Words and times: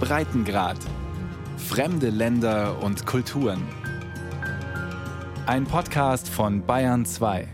Breitengrad. 0.00 0.78
Fremde 1.56 2.10
Länder 2.10 2.82
und 2.82 3.04
Kulturen. 3.06 3.62
Ein 5.46 5.64
Podcast 5.64 6.28
von 6.28 6.64
Bayern 6.64 7.04
2. 7.04 7.48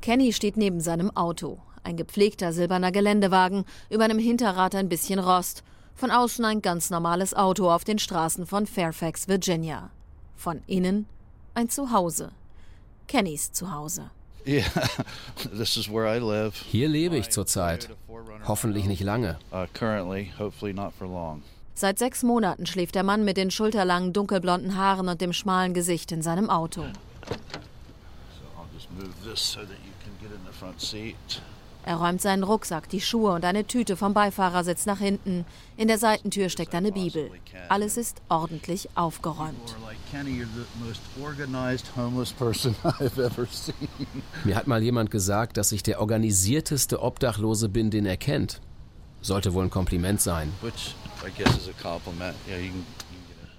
Kenny 0.00 0.32
steht 0.32 0.56
neben 0.56 0.80
seinem 0.80 1.14
Auto. 1.16 1.58
Ein 1.82 1.96
gepflegter 1.96 2.52
silberner 2.52 2.92
Geländewagen, 2.92 3.64
über 3.90 4.04
einem 4.04 4.18
Hinterrad 4.18 4.74
ein 4.74 4.88
bisschen 4.88 5.18
Rost. 5.18 5.62
Von 5.94 6.10
außen 6.10 6.44
ein 6.44 6.62
ganz 6.62 6.90
normales 6.90 7.34
Auto 7.34 7.70
auf 7.70 7.84
den 7.84 7.98
Straßen 7.98 8.46
von 8.46 8.66
Fairfax, 8.66 9.28
Virginia. 9.28 9.90
Von 10.36 10.62
innen 10.66 11.06
ein 11.54 11.68
Zuhause. 11.68 12.32
Kennys 13.06 13.52
Zuhause. 13.52 14.10
Hier 16.70 16.88
lebe 16.88 17.16
ich 17.16 17.30
zurzeit. 17.30 17.90
Hoffentlich 18.46 18.86
nicht 18.86 19.02
lange. 19.02 19.38
Uh, 19.52 19.66
Seit 21.74 21.98
sechs 21.98 22.22
Monaten 22.22 22.64
schläft 22.64 22.94
der 22.94 23.02
Mann 23.02 23.24
mit 23.24 23.36
den 23.36 23.50
schulterlangen 23.50 24.12
dunkelblonden 24.12 24.76
Haaren 24.76 25.08
und 25.08 25.20
dem 25.20 25.32
schmalen 25.32 25.74
Gesicht 25.74 26.12
in 26.12 26.22
seinem 26.22 26.48
Auto. 26.48 26.84
Er 31.86 31.96
räumt 31.96 32.20
seinen 32.20 32.42
Rucksack, 32.42 32.88
die 32.88 33.00
Schuhe 33.00 33.30
und 33.30 33.44
eine 33.44 33.64
Tüte 33.64 33.96
vom 33.96 34.12
Beifahrersitz 34.12 34.86
nach 34.86 34.98
hinten. 34.98 35.44
In 35.76 35.86
der 35.86 35.98
Seitentür 35.98 36.48
steckt 36.48 36.74
eine 36.74 36.90
Bibel. 36.90 37.30
Alles 37.68 37.96
ist 37.96 38.22
ordentlich 38.28 38.88
aufgeräumt. 38.96 39.76
Mir 44.44 44.56
hat 44.56 44.66
mal 44.66 44.82
jemand 44.82 45.12
gesagt, 45.12 45.58
dass 45.58 45.70
ich 45.70 45.84
der 45.84 46.00
organisierteste 46.00 47.00
Obdachlose 47.00 47.68
bin, 47.68 47.92
den 47.92 48.04
er 48.04 48.16
kennt. 48.16 48.60
Sollte 49.20 49.54
wohl 49.54 49.62
ein 49.62 49.70
Kompliment 49.70 50.20
sein. 50.20 50.52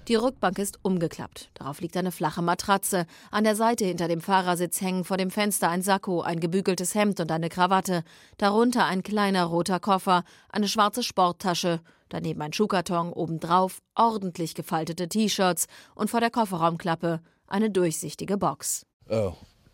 Die 0.08 0.16
Rückbank 0.16 0.58
ist 0.58 0.80
umgeklappt. 0.83 1.50
Darauf 1.55 1.81
liegt 1.81 1.97
eine 1.97 2.13
flache 2.13 2.41
Matratze. 2.41 3.05
An 3.30 3.44
der 3.44 3.58
Seite 3.58 3.83
hinter 3.83 4.08
dem 4.08 4.22
Fahrersitz 4.22 4.80
hängen 4.80 5.03
vor 5.03 5.17
dem 5.17 5.30
Fenster 5.30 5.69
ein 5.69 5.81
Sakko, 5.81 6.22
ein 6.22 6.39
gebügeltes 6.39 6.95
Hemd 6.95 7.19
und 7.19 7.30
eine 7.30 7.50
Krawatte. 7.50 8.03
Darunter 8.38 8.85
ein 8.85 9.03
kleiner 9.03 9.44
roter 9.44 9.81
Koffer, 9.81 10.23
eine 10.50 10.69
schwarze 10.69 11.03
Sporttasche, 11.03 11.81
daneben 12.08 12.41
ein 12.41 12.53
Schuhkarton, 12.53 13.11
obendrauf 13.11 13.81
ordentlich 13.95 14.55
gefaltete 14.55 15.09
T-Shirts 15.09 15.67
und 15.94 16.09
vor 16.09 16.22
der 16.22 16.31
Kofferraumklappe 16.31 17.19
eine 17.47 17.69
durchsichtige 17.69 18.38
Box. 18.38 18.85
Oh, 19.09 19.33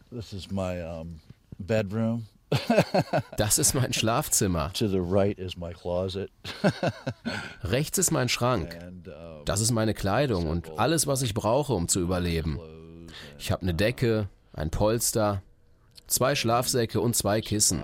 this 0.09 0.33
is 0.33 0.49
my 0.49 0.81
um, 0.81 1.21
bedroom. 1.59 2.25
Das 3.37 3.57
ist 3.57 3.73
mein 3.73 3.93
Schlafzimmer. 3.93 4.71
Rechts 7.63 7.97
ist 7.97 8.11
mein 8.11 8.29
Schrank. 8.29 8.77
Das 9.45 9.61
ist 9.61 9.71
meine 9.71 9.93
Kleidung 9.93 10.47
und 10.47 10.77
alles, 10.77 11.07
was 11.07 11.21
ich 11.21 11.33
brauche, 11.33 11.73
um 11.73 11.87
zu 11.87 11.99
überleben. 11.99 12.59
Ich 13.37 13.51
habe 13.51 13.63
eine 13.63 13.73
Decke, 13.73 14.29
ein 14.53 14.69
Polster, 14.69 15.41
zwei 16.07 16.35
Schlafsäcke 16.35 17.01
und 17.01 17.15
zwei 17.15 17.41
Kissen. 17.41 17.83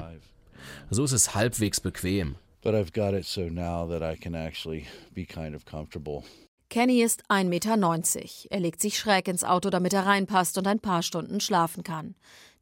So 0.89 1.03
ist 1.03 1.11
es 1.11 1.35
halbwegs 1.35 1.81
bequem. 1.81 2.35
But 2.61 2.73
I've 2.73 2.93
got 2.93 3.13
it 3.13 3.25
so 3.25 3.49
now 3.49 3.87
that 3.87 4.01
I 4.01 4.19
can 4.19 4.35
actually 4.35 4.85
be 5.13 5.25
kind 5.25 5.55
of 5.55 5.65
comfortable. 5.65 6.23
Kenny 6.69 7.01
ist 7.01 7.23
1,90 7.29 7.45
Meter. 7.45 8.51
Er 8.51 8.59
legt 8.59 8.81
sich 8.81 8.99
schräg 8.99 9.27
ins 9.27 9.43
Auto, 9.43 9.71
damit 9.71 9.93
er 9.93 10.05
reinpasst 10.05 10.57
und 10.57 10.67
ein 10.67 10.79
paar 10.79 11.01
Stunden 11.01 11.39
schlafen 11.39 11.83
kann. 11.83 12.15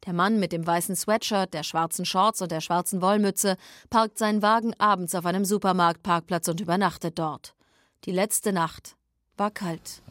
Der 0.06 0.12
Mann 0.12 0.38
mit 0.38 0.52
dem 0.52 0.66
weißen 0.66 0.96
Sweatshirt, 0.96 1.54
der 1.54 1.64
schwarzen 1.64 2.04
Shorts 2.04 2.40
und 2.40 2.52
der 2.52 2.60
schwarzen 2.60 3.02
Wollmütze 3.02 3.56
parkt 3.90 4.18
seinen 4.18 4.42
Wagen 4.42 4.72
abends 4.78 5.14
auf 5.14 5.26
einem 5.26 5.44
Supermarktparkplatz 5.44 6.48
und 6.48 6.60
übernachtet 6.60 7.18
dort. 7.18 7.54
Die 8.04 8.12
letzte 8.12 8.52
Nacht 8.52 8.96
war 9.36 9.50
kalt. 9.50 10.02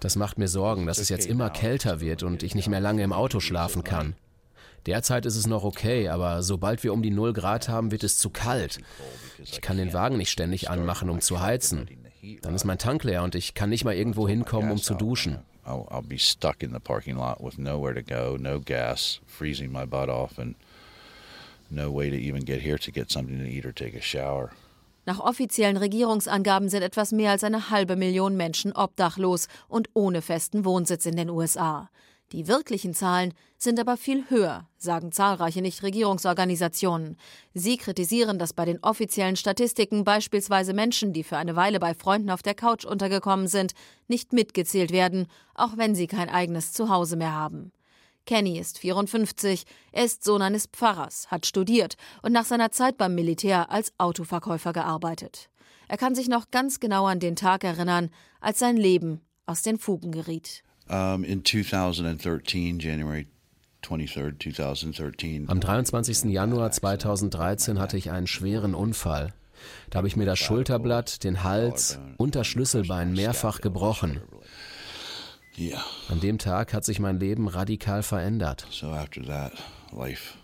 Das 0.00 0.16
macht 0.16 0.38
mir 0.38 0.48
Sorgen, 0.48 0.86
dass 0.86 0.98
es 0.98 1.08
jetzt 1.08 1.26
immer 1.26 1.50
kälter 1.50 2.00
wird 2.00 2.22
und 2.22 2.42
ich 2.42 2.54
nicht 2.54 2.68
mehr 2.68 2.80
lange 2.80 3.02
im 3.02 3.12
Auto 3.12 3.40
schlafen 3.40 3.84
kann. 3.84 4.14
Derzeit 4.86 5.26
ist 5.26 5.36
es 5.36 5.48
noch 5.48 5.64
okay, 5.64 6.08
aber 6.08 6.44
sobald 6.44 6.84
wir 6.84 6.92
um 6.92 7.02
die 7.02 7.10
0 7.10 7.32
Grad 7.32 7.68
haben, 7.68 7.90
wird 7.90 8.04
es 8.04 8.18
zu 8.18 8.30
kalt. 8.30 8.78
Ich 9.38 9.60
kann 9.60 9.76
den 9.76 9.92
Wagen 9.92 10.16
nicht 10.16 10.30
ständig 10.30 10.70
anmachen, 10.70 11.10
um 11.10 11.20
zu 11.20 11.40
heizen. 11.40 11.88
Dann 12.42 12.54
ist 12.54 12.64
mein 12.64 12.78
Tank 12.78 13.04
leer 13.04 13.22
und 13.22 13.34
ich 13.34 13.54
kann 13.54 13.70
nicht 13.70 13.84
mal 13.84 13.94
irgendwo 13.94 14.28
hinkommen, 14.28 14.70
um 14.70 14.78
zu 14.78 14.94
duschen. 14.94 15.38
I'll 15.66 16.02
be 16.02 16.18
stuck 16.18 16.62
in 16.62 16.72
the 16.72 16.78
parking 16.78 17.16
lot 17.16 17.40
with 17.40 17.58
nowhere 17.58 17.94
to 17.94 18.02
go, 18.02 18.36
no 18.38 18.60
gas, 18.60 19.20
freezing 19.26 19.72
my 19.72 19.84
butt 19.84 20.08
off 20.08 20.38
and 20.38 20.54
no 21.70 21.90
way 21.90 22.08
to 22.08 22.16
even 22.16 22.44
get 22.44 22.60
here 22.60 22.78
to 22.78 22.92
get 22.92 23.10
something 23.10 23.38
to 23.38 23.44
eat 23.44 23.66
or 23.66 23.72
take 23.72 23.96
a 23.96 24.00
shower. 24.00 24.52
Nach 25.06 25.20
offiziellen 25.20 25.76
Regierungsangaben 25.76 26.68
sind 26.68 26.82
etwas 26.82 27.12
mehr 27.12 27.30
als 27.30 27.44
eine 27.44 27.70
halbe 27.70 27.94
Million 27.94 28.36
Menschen 28.36 28.72
obdachlos 28.72 29.46
und 29.68 29.88
ohne 29.94 30.20
festen 30.20 30.64
Wohnsitz 30.64 31.06
in 31.06 31.16
den 31.16 31.30
USA. 31.30 31.90
Die 32.32 32.48
wirklichen 32.48 32.92
Zahlen 32.92 33.32
sind 33.56 33.78
aber 33.78 33.96
viel 33.96 34.28
höher, 34.28 34.68
sagen 34.76 35.12
zahlreiche 35.12 35.62
Nichtregierungsorganisationen. 35.62 37.16
Sie 37.54 37.76
kritisieren, 37.76 38.40
dass 38.40 38.52
bei 38.52 38.64
den 38.64 38.82
offiziellen 38.82 39.36
Statistiken 39.36 40.02
beispielsweise 40.02 40.72
Menschen, 40.72 41.12
die 41.12 41.22
für 41.22 41.36
eine 41.36 41.54
Weile 41.54 41.78
bei 41.78 41.94
Freunden 41.94 42.30
auf 42.30 42.42
der 42.42 42.54
Couch 42.54 42.84
untergekommen 42.84 43.46
sind, 43.46 43.74
nicht 44.08 44.32
mitgezählt 44.32 44.90
werden, 44.90 45.28
auch 45.54 45.76
wenn 45.76 45.94
sie 45.94 46.08
kein 46.08 46.28
eigenes 46.28 46.72
Zuhause 46.72 47.16
mehr 47.16 47.32
haben. 47.32 47.70
Kenny 48.24 48.58
ist 48.58 48.80
54, 48.80 49.64
er 49.92 50.04
ist 50.04 50.24
Sohn 50.24 50.42
eines 50.42 50.66
Pfarrers, 50.66 51.30
hat 51.30 51.46
studiert 51.46 51.94
und 52.22 52.32
nach 52.32 52.44
seiner 52.44 52.72
Zeit 52.72 52.98
beim 52.98 53.14
Militär 53.14 53.70
als 53.70 53.92
Autoverkäufer 53.98 54.72
gearbeitet. 54.72 55.48
Er 55.86 55.96
kann 55.96 56.16
sich 56.16 56.28
noch 56.28 56.50
ganz 56.50 56.80
genau 56.80 57.06
an 57.06 57.20
den 57.20 57.36
Tag 57.36 57.62
erinnern, 57.62 58.10
als 58.40 58.58
sein 58.58 58.76
Leben 58.76 59.20
aus 59.46 59.62
den 59.62 59.78
Fugen 59.78 60.10
geriet. 60.10 60.64
Um, 60.88 61.24
in 61.24 61.44
2013, 61.44 62.78
January 62.78 63.26
23rd, 63.82 64.38
2013. 64.38 65.48
Am 65.48 65.60
23. 65.60 66.24
Januar 66.30 66.70
2013 66.70 67.78
hatte 67.78 67.96
ich 67.96 68.10
einen 68.10 68.26
schweren 68.26 68.74
Unfall. 68.74 69.32
Da 69.90 69.98
habe 69.98 70.08
ich 70.08 70.16
mir 70.16 70.26
das 70.26 70.38
Schulterblatt, 70.38 71.24
den 71.24 71.42
Hals 71.42 71.98
und 72.18 72.34
das 72.34 72.46
Schlüsselbein 72.46 73.12
mehrfach 73.12 73.60
gebrochen. 73.60 74.20
An 76.08 76.20
dem 76.20 76.38
Tag 76.38 76.74
hat 76.74 76.84
sich 76.84 77.00
mein 77.00 77.18
Leben 77.18 77.48
radikal 77.48 78.02
verändert. 78.02 78.66
So 78.70 78.88
after 78.88 79.22
that, 79.22 79.52
life 79.92 80.34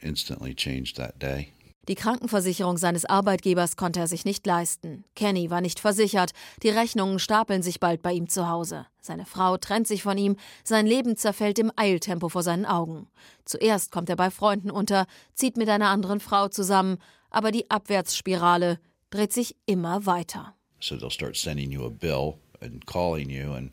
instantly 0.00 0.54
changed 0.54 0.96
that 0.96 1.20
day. 1.20 1.48
Die 1.88 1.94
Krankenversicherung 1.94 2.78
seines 2.78 3.04
Arbeitgebers 3.04 3.76
konnte 3.76 4.00
er 4.00 4.06
sich 4.06 4.24
nicht 4.24 4.46
leisten. 4.46 5.04
Kenny 5.14 5.50
war 5.50 5.60
nicht 5.60 5.80
versichert. 5.80 6.32
Die 6.62 6.70
Rechnungen 6.70 7.18
stapeln 7.18 7.62
sich 7.62 7.80
bald 7.80 8.02
bei 8.02 8.12
ihm 8.12 8.28
zu 8.28 8.48
Hause. 8.48 8.86
Seine 9.00 9.26
Frau 9.26 9.58
trennt 9.58 9.86
sich 9.86 10.02
von 10.02 10.16
ihm. 10.16 10.36
Sein 10.62 10.86
Leben 10.86 11.16
zerfällt 11.16 11.58
im 11.58 11.70
Eiltempo 11.76 12.28
vor 12.30 12.42
seinen 12.42 12.64
Augen. 12.64 13.08
Zuerst 13.44 13.92
kommt 13.92 14.08
er 14.08 14.16
bei 14.16 14.30
Freunden 14.30 14.70
unter, 14.70 15.06
zieht 15.34 15.56
mit 15.56 15.68
einer 15.68 15.88
anderen 15.88 16.20
Frau 16.20 16.48
zusammen, 16.48 16.98
aber 17.30 17.50
die 17.50 17.70
Abwärtsspirale 17.70 18.78
dreht 19.10 19.32
sich 19.32 19.56
immer 19.66 20.06
weiter. 20.06 20.54
So 20.80 20.96
they'll 20.96 21.10
start 21.10 21.36
sending 21.36 21.70
you 21.70 21.84
a 21.84 21.90
bill 21.90 22.34
and 22.60 22.86
calling 22.86 23.30
you 23.30 23.52
and 23.52 23.72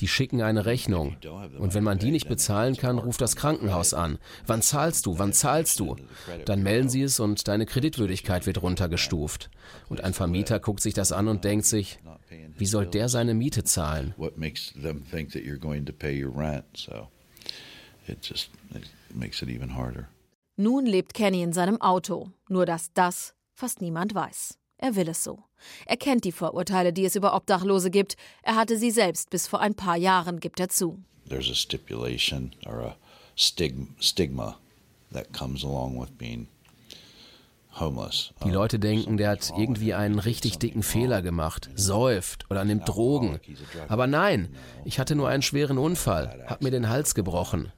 die 0.00 0.08
schicken 0.08 0.42
eine 0.42 0.66
Rechnung. 0.66 1.16
Und 1.58 1.74
wenn 1.74 1.84
man 1.84 1.98
die 1.98 2.10
nicht 2.10 2.28
bezahlen 2.28 2.76
kann, 2.76 2.98
ruft 2.98 3.20
das 3.20 3.36
Krankenhaus 3.36 3.94
an. 3.94 4.18
Wann 4.46 4.62
zahlst 4.62 5.06
du? 5.06 5.18
Wann 5.18 5.32
zahlst 5.32 5.80
du? 5.80 5.96
Dann 6.44 6.62
melden 6.62 6.88
sie 6.88 7.02
es 7.02 7.20
und 7.20 7.48
deine 7.48 7.66
Kreditwürdigkeit 7.66 8.46
wird 8.46 8.62
runtergestuft. 8.62 9.50
Und 9.88 10.02
ein 10.02 10.12
Vermieter 10.12 10.60
guckt 10.60 10.80
sich 10.80 10.94
das 10.94 11.12
an 11.12 11.28
und 11.28 11.44
denkt 11.44 11.64
sich, 11.64 11.98
wie 12.58 12.66
soll 12.66 12.86
der 12.86 13.08
seine 13.08 13.34
Miete 13.34 13.64
zahlen? 13.64 14.14
Nun 20.56 20.86
lebt 20.86 21.14
Kenny 21.14 21.42
in 21.42 21.52
seinem 21.52 21.80
Auto, 21.80 22.30
nur 22.48 22.66
dass 22.66 22.92
das 22.92 23.34
fast 23.54 23.80
niemand 23.80 24.14
weiß. 24.14 24.58
Er 24.78 24.96
will 24.96 25.08
es 25.08 25.24
so. 25.24 25.42
Er 25.86 25.96
kennt 25.96 26.24
die 26.24 26.32
Vorurteile, 26.32 26.92
die 26.92 27.04
es 27.04 27.16
über 27.16 27.34
Obdachlose 27.34 27.90
gibt. 27.90 28.16
Er 28.42 28.56
hatte 28.56 28.76
sie 28.76 28.90
selbst 28.90 29.30
bis 29.30 29.46
vor 29.46 29.60
ein 29.60 29.74
paar 29.74 29.96
Jahren, 29.96 30.40
gibt 30.40 30.60
er 30.60 30.68
zu. 30.68 30.98
There's 31.28 31.50
a 31.50 31.54
stipulation 31.54 32.54
or 32.66 32.80
a 32.80 32.96
stigma 33.36 34.58
that 35.12 35.32
comes 35.32 35.64
along 35.64 36.00
with 36.00 36.10
being 36.18 36.48
die 38.44 38.50
Leute 38.50 38.78
denken, 38.78 39.16
der 39.16 39.30
hat 39.30 39.52
irgendwie 39.56 39.94
einen 39.94 40.18
richtig 40.18 40.58
dicken 40.58 40.82
Fehler 40.82 41.22
gemacht, 41.22 41.70
säuft 41.74 42.50
oder 42.50 42.64
nimmt 42.64 42.86
Drogen. 42.86 43.40
Aber 43.88 44.06
nein, 44.06 44.54
ich 44.84 44.98
hatte 44.98 45.14
nur 45.14 45.28
einen 45.28 45.42
schweren 45.42 45.78
Unfall, 45.78 46.44
hab 46.46 46.62
mir 46.62 46.70
den 46.70 46.88
Hals 46.88 47.14
gebrochen. 47.14 47.72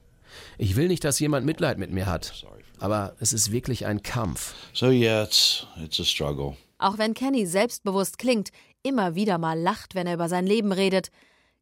Ich 0.57 0.75
will 0.75 0.89
nicht, 0.89 1.05
dass 1.05 1.19
jemand 1.19 1.45
Mitleid 1.45 1.77
mit 1.77 1.91
mir 1.91 2.07
hat, 2.07 2.45
aber 2.79 3.15
es 3.21 3.31
ist 3.31 3.53
wirklich 3.53 3.85
ein 3.85 4.03
Kampf. 4.03 4.53
So 4.73 4.89
yeah, 4.89 5.23
it's, 5.23 5.65
it's 5.81 5.99
a 5.99 6.03
struggle. 6.03 6.57
Auch 6.77 6.97
wenn 6.97 7.13
Kenny 7.13 7.45
selbstbewusst 7.45 8.17
klingt, 8.17 8.49
immer 8.83 9.15
wieder 9.15 9.37
mal 9.37 9.59
lacht, 9.59 9.95
wenn 9.95 10.07
er 10.07 10.15
über 10.15 10.29
sein 10.29 10.45
Leben 10.45 10.71
redet, 10.71 11.09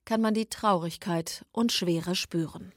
kann 0.06 0.22
man 0.22 0.34
die 0.34 0.48
Traurigkeit 0.48 1.46
und 1.52 1.72
Schwere 1.72 2.16
spüren. 2.16 2.74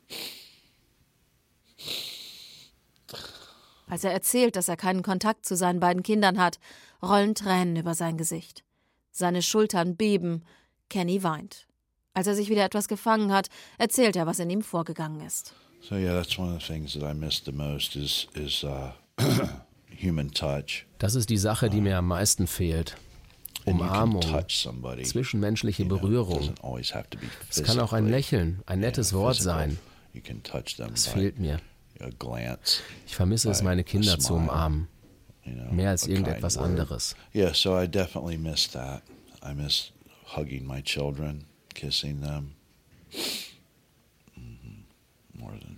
Als 3.88 4.04
er 4.04 4.12
erzählt, 4.12 4.56
dass 4.56 4.68
er 4.68 4.76
keinen 4.76 5.02
Kontakt 5.02 5.46
zu 5.46 5.56
seinen 5.56 5.80
beiden 5.80 6.02
Kindern 6.02 6.38
hat, 6.38 6.58
rollen 7.02 7.34
Tränen 7.34 7.76
über 7.76 7.94
sein 7.94 8.16
Gesicht. 8.16 8.64
Seine 9.12 9.42
Schultern 9.42 9.96
beben, 9.96 10.44
Kenny 10.88 11.22
weint. 11.22 11.66
Als 12.12 12.26
er 12.26 12.34
sich 12.34 12.48
wieder 12.48 12.64
etwas 12.64 12.88
gefangen 12.88 13.32
hat, 13.32 13.48
erzählt 13.78 14.16
er, 14.16 14.26
was 14.26 14.38
in 14.38 14.50
ihm 14.50 14.62
vorgegangen 14.62 15.20
ist. 15.20 15.54
So 15.82 15.94
yeah, 15.94 16.14
that's 16.14 16.38
one 16.38 16.52
of 16.54 16.60
the 16.60 16.66
things 16.66 16.94
that 16.94 17.02
I 17.02 17.14
miss 17.14 17.42
the 17.44 17.52
most 17.52 17.96
is 17.96 18.26
is 18.34 18.64
uh. 18.64 18.90
Das 20.98 21.14
ist 21.14 21.31
die 21.31 21.38
Sache, 21.38 21.70
die 21.70 21.81
mir 21.81 21.98
am 21.98 22.08
meisten 22.08 22.46
fehlt. 22.46 22.96
Umarmung, 23.64 24.22
zwischenmenschliche 25.02 25.84
Berührung. 25.84 26.54
Es 27.50 27.62
kann 27.64 27.81
auch 27.81 27.93
ein 27.93 28.08
Lächeln, 28.08 28.62
ein 28.66 28.81
nettes 28.81 29.12
Wort 29.12 29.37
sein. 29.37 29.78
Das 30.14 31.06
by 31.06 31.10
fehlt 31.10 31.38
mir. 31.38 31.60
Ich 33.06 33.16
vermisse 33.16 33.50
es, 33.50 33.62
meine 33.62 33.84
Kinder 33.84 34.19
zu 34.19 34.34
umarmen. 34.34 34.88
Mehr 35.70 35.90
als 35.90 36.06
irgendetwas 36.06 36.58
anderes. 36.58 37.16
Yeah, 37.34 37.54
so 37.54 37.81
I 37.81 37.87
definitely 37.87 38.37
miss 38.37 38.69
that. 38.70 39.02
I 39.44 39.54
miss 39.54 39.92
hugging 40.37 40.66
my 40.66 40.82
children, 40.82 41.44
kissing 41.75 42.20
them. 42.20 42.54
Mhm. 44.34 44.84
More 45.34 45.52
than 45.60 45.75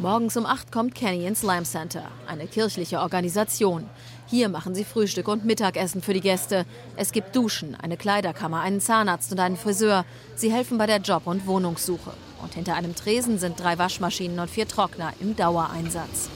Morgens 0.00 0.38
um 0.38 0.46
acht 0.46 0.72
kommt 0.72 0.94
Kenny 0.94 1.26
ins 1.26 1.42
Lime 1.42 1.64
Center, 1.64 2.04
eine 2.26 2.46
kirchliche 2.46 3.00
Organisation. 3.00 3.84
Hier 4.26 4.48
machen 4.48 4.74
sie 4.74 4.84
Frühstück 4.84 5.28
und 5.28 5.44
Mittagessen 5.44 6.00
für 6.00 6.14
die 6.14 6.22
Gäste. 6.22 6.64
Es 6.96 7.12
gibt 7.12 7.36
Duschen, 7.36 7.74
eine 7.74 7.98
Kleiderkammer, 7.98 8.60
einen 8.60 8.80
Zahnarzt 8.80 9.30
und 9.30 9.38
einen 9.40 9.58
Friseur. 9.58 10.06
Sie 10.36 10.50
helfen 10.50 10.78
bei 10.78 10.86
der 10.86 11.00
Job- 11.00 11.26
und 11.26 11.46
Wohnungssuche. 11.46 12.14
Und 12.42 12.54
hinter 12.54 12.76
einem 12.76 12.94
Tresen 12.94 13.38
sind 13.38 13.60
drei 13.60 13.76
Waschmaschinen 13.76 14.38
und 14.38 14.48
vier 14.48 14.66
Trockner 14.66 15.12
im 15.20 15.36
Dauereinsatz. 15.36 16.30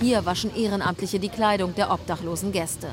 Hier 0.00 0.24
waschen 0.24 0.54
Ehrenamtliche 0.54 1.18
die 1.18 1.30
Kleidung 1.30 1.74
der 1.74 1.90
obdachlosen 1.90 2.52
Gäste. 2.52 2.90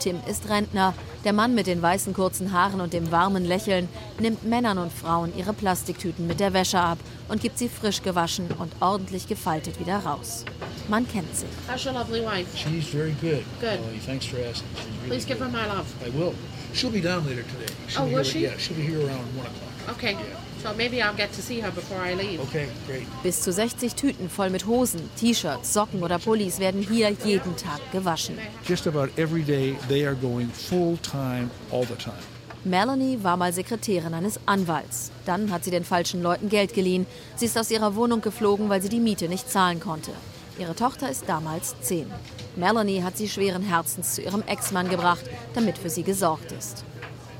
Tim 0.00 0.18
ist 0.28 0.48
Rentner. 0.48 0.94
Der 1.24 1.32
Mann 1.34 1.54
mit 1.54 1.66
den 1.66 1.82
weißen 1.82 2.14
kurzen 2.14 2.52
Haaren 2.52 2.80
und 2.80 2.92
dem 2.94 3.10
warmen 3.12 3.44
Lächeln 3.44 3.88
nimmt 4.18 4.42
Männern 4.44 4.78
und 4.78 4.90
Frauen 4.92 5.32
ihre 5.36 5.52
Plastiktüten 5.52 6.26
mit 6.26 6.40
der 6.40 6.54
Wäsche 6.54 6.80
ab 6.80 6.98
und 7.28 7.42
gibt 7.42 7.58
sie 7.58 7.68
frisch 7.68 8.02
gewaschen 8.02 8.48
und 8.58 8.72
ordentlich 8.80 9.28
gefaltet 9.28 9.78
wieder 9.78 9.98
raus. 9.98 10.44
Man 10.88 11.06
kennt 11.06 11.36
sich. 11.36 11.48
How's 11.70 11.84
your 11.84 11.92
lovely 11.92 12.22
wife? 12.24 12.46
She's 12.56 12.86
very 12.88 13.14
good. 13.20 13.44
Good. 13.60 13.80
Molly. 13.80 14.00
Thanks 14.04 14.24
for 14.26 14.38
asking. 14.38 14.66
She's 14.74 14.86
really 15.02 15.08
Please 15.08 15.26
give 15.26 15.38
her 15.38 15.48
my 15.50 15.66
love. 15.66 15.86
I 16.04 16.08
will. 16.18 16.34
She'll 16.72 16.90
be 16.90 17.00
down 17.02 17.26
later 17.26 17.42
today. 17.42 17.72
She'll 17.88 18.02
Oh, 18.02 18.06
be 18.06 18.14
will 18.14 18.24
here, 18.24 18.32
she? 18.32 18.40
Yeah, 18.40 18.56
she'll 18.58 18.76
be 18.76 18.82
here 18.82 19.00
around 19.06 19.26
one 19.36 19.46
o'clock. 19.46 19.96
Okay. 19.96 20.16
So 20.62 20.74
maybe 20.76 21.02
I'll 21.02 21.16
get 21.16 21.32
to 21.32 21.40
see 21.40 21.60
her 21.60 21.70
before 21.70 22.00
I 22.04 22.14
leave. 22.14 22.40
Okay, 22.42 22.68
great. 22.86 23.06
Bis 23.22 23.40
zu 23.40 23.50
60 23.52 23.94
Tüten 23.94 24.28
voll 24.28 24.50
mit 24.50 24.66
Hosen, 24.66 25.08
T-Shirts, 25.16 25.72
Socken 25.72 26.02
oder 26.02 26.18
Pullis 26.18 26.58
werden 26.58 26.82
hier 26.82 27.10
jeden 27.24 27.56
Tag 27.56 27.80
gewaschen. 27.92 28.36
Just 28.66 28.86
about 28.86 29.08
every 29.16 29.42
day, 29.42 29.76
they 29.88 30.06
are 30.06 30.14
going 30.14 30.50
full 30.50 30.98
time, 30.98 31.50
all 31.70 31.84
the 31.84 31.94
time. 31.94 32.18
Melanie 32.64 33.18
war 33.22 33.38
mal 33.38 33.54
Sekretärin 33.54 34.12
eines 34.12 34.38
Anwalts. 34.44 35.10
Dann 35.24 35.50
hat 35.50 35.64
sie 35.64 35.70
den 35.70 35.84
falschen 35.84 36.22
Leuten 36.22 36.50
Geld 36.50 36.74
geliehen. 36.74 37.06
Sie 37.36 37.46
ist 37.46 37.56
aus 37.56 37.70
ihrer 37.70 37.94
Wohnung 37.94 38.20
geflogen, 38.20 38.68
weil 38.68 38.82
sie 38.82 38.90
die 38.90 39.00
Miete 39.00 39.28
nicht 39.28 39.50
zahlen 39.50 39.80
konnte. 39.80 40.10
Ihre 40.58 40.74
Tochter 40.74 41.08
ist 41.10 41.24
damals 41.26 41.74
zehn. 41.80 42.10
Melanie 42.56 43.02
hat 43.02 43.16
sie 43.16 43.30
schweren 43.30 43.62
Herzens 43.62 44.14
zu 44.16 44.20
ihrem 44.20 44.42
Ex-Mann 44.42 44.90
gebracht, 44.90 45.24
damit 45.54 45.78
für 45.78 45.88
sie 45.88 46.02
gesorgt 46.02 46.52
ist. 46.52 46.84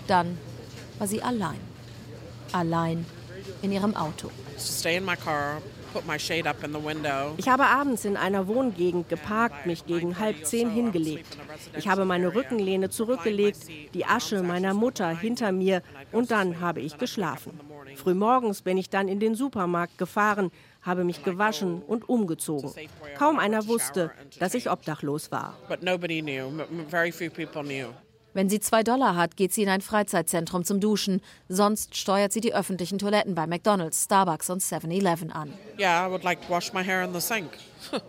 Dann 0.06 0.38
war 0.98 1.06
sie 1.06 1.22
allein. 1.22 1.69
Allein 2.52 3.06
in 3.62 3.72
ihrem 3.72 3.96
Auto. 3.96 4.30
Ich 7.36 7.48
habe 7.48 7.66
abends 7.66 8.04
in 8.04 8.16
einer 8.16 8.46
Wohngegend 8.46 9.08
geparkt, 9.08 9.66
mich 9.66 9.86
gegen 9.86 10.18
halb 10.18 10.44
zehn 10.46 10.70
hingelegt. 10.70 11.36
Ich 11.76 11.88
habe 11.88 12.04
meine 12.04 12.34
Rückenlehne 12.34 12.90
zurückgelegt, 12.90 13.66
die 13.94 14.04
Asche 14.04 14.42
meiner 14.42 14.74
Mutter 14.74 15.08
hinter 15.08 15.52
mir 15.52 15.82
und 16.12 16.30
dann 16.30 16.60
habe 16.60 16.80
ich 16.80 16.98
geschlafen. 16.98 17.58
Frühmorgens 17.96 18.62
bin 18.62 18.78
ich 18.78 18.88
dann 18.88 19.08
in 19.08 19.18
den 19.18 19.34
Supermarkt 19.34 19.98
gefahren, 19.98 20.50
habe 20.82 21.04
mich 21.04 21.24
gewaschen 21.24 21.82
und 21.82 22.08
umgezogen. 22.08 22.70
Kaum 23.18 23.38
einer 23.38 23.66
wusste, 23.66 24.12
dass 24.38 24.54
ich 24.54 24.70
obdachlos 24.70 25.32
war. 25.32 25.56
Wenn 28.32 28.48
sie 28.48 28.60
zwei 28.60 28.82
Dollar 28.82 29.16
hat, 29.16 29.36
geht 29.36 29.52
sie 29.52 29.62
in 29.62 29.68
ein 29.68 29.80
Freizeitzentrum 29.80 30.64
zum 30.64 30.80
Duschen. 30.80 31.20
Sonst 31.48 31.96
steuert 31.96 32.32
sie 32.32 32.40
die 32.40 32.54
öffentlichen 32.54 32.98
Toiletten 32.98 33.34
bei 33.34 33.46
McDonald's, 33.46 34.04
Starbucks 34.04 34.50
und 34.50 34.62
7-Eleven 34.62 35.32
an. 35.32 35.52
Yeah, 35.78 36.06
I 36.06 36.10
would 36.10 36.22
like 36.22 36.40
to 36.46 36.52
wash 36.52 36.72
my 36.72 36.84
hair 36.84 37.02
in 37.02 37.12
the 37.12 37.20
sink. 37.20 37.50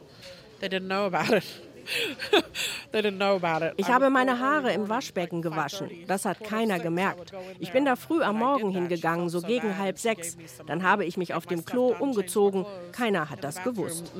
they 2.91 3.01
didn't 3.01 3.17
know 3.17 3.35
about 3.35 3.63
it. 3.63 3.73
Ich 3.77 3.87
habe 3.87 4.09
meine 4.09 4.39
Haare 4.39 4.71
im 4.71 4.89
Waschbecken 4.89 5.41
gewaschen. 5.41 5.89
Das 6.07 6.25
hat 6.25 6.43
keiner 6.43 6.79
gemerkt. 6.79 7.31
Ich 7.59 7.71
bin 7.71 7.85
da 7.85 7.95
früh 7.95 8.21
am 8.21 8.37
Morgen 8.37 8.71
hingegangen, 8.71 9.29
so 9.29 9.41
gegen 9.41 9.77
halb 9.77 9.97
sechs. 9.97 10.37
Dann 10.67 10.83
habe 10.83 11.05
ich 11.05 11.17
mich 11.17 11.33
auf 11.33 11.45
dem 11.45 11.65
Klo 11.65 11.95
umgezogen. 11.97 12.65
Keiner 12.91 13.29
hat 13.29 13.43
das 13.43 13.63
gewusst. 13.63 14.11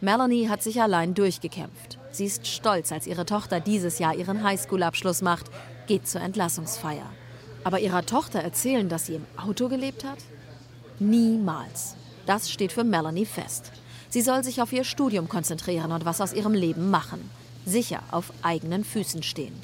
Melanie 0.00 0.48
hat 0.48 0.62
sich 0.62 0.80
allein 0.80 1.14
durchgekämpft. 1.14 1.98
Sie 2.18 2.24
ist 2.24 2.48
stolz, 2.48 2.90
als 2.90 3.06
ihre 3.06 3.26
Tochter 3.26 3.60
dieses 3.60 4.00
Jahr 4.00 4.12
ihren 4.12 4.42
Highschool-Abschluss 4.42 5.22
macht, 5.22 5.46
geht 5.86 6.08
zur 6.08 6.20
Entlassungsfeier. 6.20 7.08
Aber 7.62 7.78
ihrer 7.78 8.04
Tochter 8.04 8.40
erzählen, 8.40 8.88
dass 8.88 9.06
sie 9.06 9.14
im 9.14 9.26
Auto 9.36 9.68
gelebt 9.68 10.02
hat? 10.02 10.18
Niemals. 10.98 11.94
Das 12.26 12.50
steht 12.50 12.72
für 12.72 12.82
Melanie 12.82 13.24
fest. 13.24 13.70
Sie 14.08 14.20
soll 14.20 14.42
sich 14.42 14.60
auf 14.60 14.72
ihr 14.72 14.82
Studium 14.82 15.28
konzentrieren 15.28 15.92
und 15.92 16.04
was 16.06 16.20
aus 16.20 16.32
ihrem 16.32 16.54
Leben 16.54 16.90
machen. 16.90 17.30
Sicher 17.64 18.02
auf 18.10 18.32
eigenen 18.42 18.82
Füßen 18.82 19.22
stehen. 19.22 19.54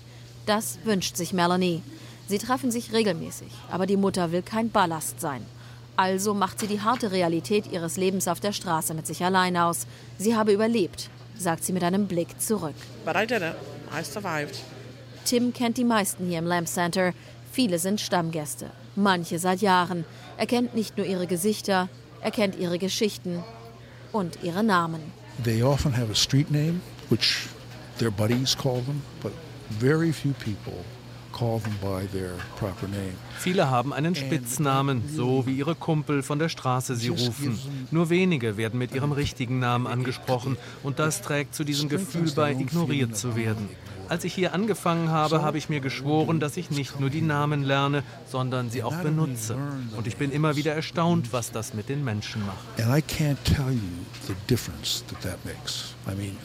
Das 0.47 0.79
wünscht 0.85 1.17
sich 1.17 1.33
Melanie. 1.33 1.83
Sie 2.29 2.39
treffen 2.39 2.71
sich 2.71 2.93
regelmäßig, 2.93 3.51
aber 3.69 3.87
die 3.87 3.97
Mutter 3.97 4.31
will 4.31 4.43
kein 4.43 4.71
Ballast 4.71 5.19
sein. 5.21 5.45
Also 5.97 6.35
macht 6.35 6.61
sie 6.61 6.69
die 6.69 6.83
harte 6.83 7.11
Realität 7.11 7.73
ihres 7.73 7.97
Lebens 7.97 8.29
auf 8.29 8.39
der 8.39 8.53
Straße 8.53 8.95
mit 8.95 9.09
sich 9.09 9.25
allein 9.25 9.57
aus. 9.57 9.89
Sie 10.19 10.37
habe 10.37 10.53
überlebt, 10.53 11.11
sagt 11.37 11.65
sie 11.65 11.73
mit 11.73 11.83
einem 11.83 12.07
Blick 12.07 12.41
zurück. 12.41 12.75
But 13.05 13.17
I 13.17 13.27
did 13.27 13.43
it. 13.43 13.55
I 13.93 14.03
survived. 14.03 14.59
Tim 15.25 15.53
kennt 15.53 15.77
die 15.77 15.85
meisten 15.85 16.27
hier 16.29 16.39
im 16.39 16.47
Lamp 16.47 16.69
Center. 16.69 17.13
Viele 17.53 17.79
sind 17.79 18.01
Stammgäste, 18.01 18.71
manche 18.97 19.39
seit 19.39 19.61
Jahren. 19.61 20.05
Er 20.37 20.47
kennt 20.47 20.75
nicht 20.75 20.97
nur 20.97 21.07
ihre 21.07 21.27
Gesichter, 21.27 21.89
er 22.21 22.31
kennt 22.31 22.57
ihre 22.57 22.79
Geschichten 22.79 23.43
und 24.13 24.39
ihre 24.43 24.65
Namen. 24.65 25.01
They 25.43 25.63
often 25.63 25.97
have 25.97 26.11
a 26.11 26.15
street 26.15 26.51
name, 26.51 26.81
which 27.11 27.49
their 27.99 28.11
buddies 28.11 28.57
call 28.57 28.83
them, 28.83 29.03
but 29.23 29.33
very 29.79 30.13
few 30.13 30.33
people 30.35 30.85
Viele 33.39 33.71
haben 33.71 33.93
einen 33.93 34.15
Spitznamen, 34.15 35.03
so 35.15 35.47
wie 35.47 35.55
ihre 35.55 35.75
Kumpel 35.75 36.23
von 36.23 36.39
der 36.39 36.49
Straße 36.49 36.97
sie 36.97 37.09
rufen. 37.09 37.59
Nur 37.91 38.11
wenige 38.11 38.57
werden 38.57 38.79
mit 38.79 38.95
ihrem 38.95 39.13
richtigen 39.13 39.59
Namen 39.59 39.87
angesprochen 39.87 40.57
und 40.83 40.99
das 40.99 41.23
trägt 41.23 41.55
zu 41.55 41.65
diesem 41.65 41.89
Gefühl 41.89 42.31
bei, 42.33 42.53
ignoriert 42.53 43.17
zu 43.17 43.37
werden. 43.37 43.69
Als 44.09 44.25
ich 44.25 44.35
hier 44.35 44.53
angefangen 44.53 45.11
habe, 45.11 45.43
habe 45.43 45.57
ich 45.59 45.69
mir 45.69 45.81
geschworen, 45.81 46.39
dass 46.39 46.57
ich 46.57 46.71
nicht 46.71 47.01
nur 47.01 47.11
die 47.11 47.23
Namen 47.23 47.63
lerne, 47.63 48.03
sondern 48.27 48.71
sie 48.71 48.83
auch 48.83 48.95
benutze. 48.97 49.57
Und 49.97 50.07
ich 50.07 50.17
bin 50.17 50.31
immer 50.31 50.57
wieder 50.57 50.75
erstaunt, 50.75 51.33
was 51.33 51.53
das 51.53 51.75
mit 51.75 51.89
den 51.89 52.05
Menschen 52.05 52.45
macht. 52.45 52.59
And 52.79 52.89
I 52.89 53.01
can't 53.01 53.39
tell 53.45 53.71
you 53.71 54.05
the 54.27 54.35
difference 54.49 55.05
that 55.09 55.21
that 55.23 55.43
makes. 55.45 55.95
I 56.07 56.15
mean, 56.15 56.37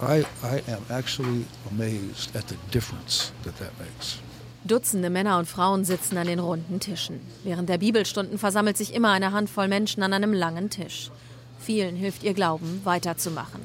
I 0.00 0.24
I 0.42 0.62
am 0.72 0.82
actually 0.88 1.44
amazed 1.70 2.34
at 2.36 2.48
the 2.48 2.56
difference 2.72 3.32
that 3.42 3.58
that 3.58 3.72
makes. 3.78 4.20
Dutzende 4.64 5.08
Männer 5.10 5.38
und 5.38 5.46
Frauen 5.48 5.84
sitzen 5.84 6.18
an 6.18 6.26
den 6.26 6.38
runden 6.38 6.80
Tischen. 6.80 7.20
Während 7.44 7.68
der 7.68 7.78
Bibelstunden 7.78 8.38
versammelt 8.38 8.76
sich 8.76 8.92
immer 8.94 9.10
eine 9.10 9.32
Handvoll 9.32 9.68
Menschen 9.68 10.02
an 10.02 10.12
einem 10.12 10.32
langen 10.34 10.68
Tisch. 10.68 11.10
Vielen 11.58 11.96
hilft 11.96 12.22
ihr 12.22 12.34
Glauben, 12.34 12.80
weiterzumachen. 12.84 13.60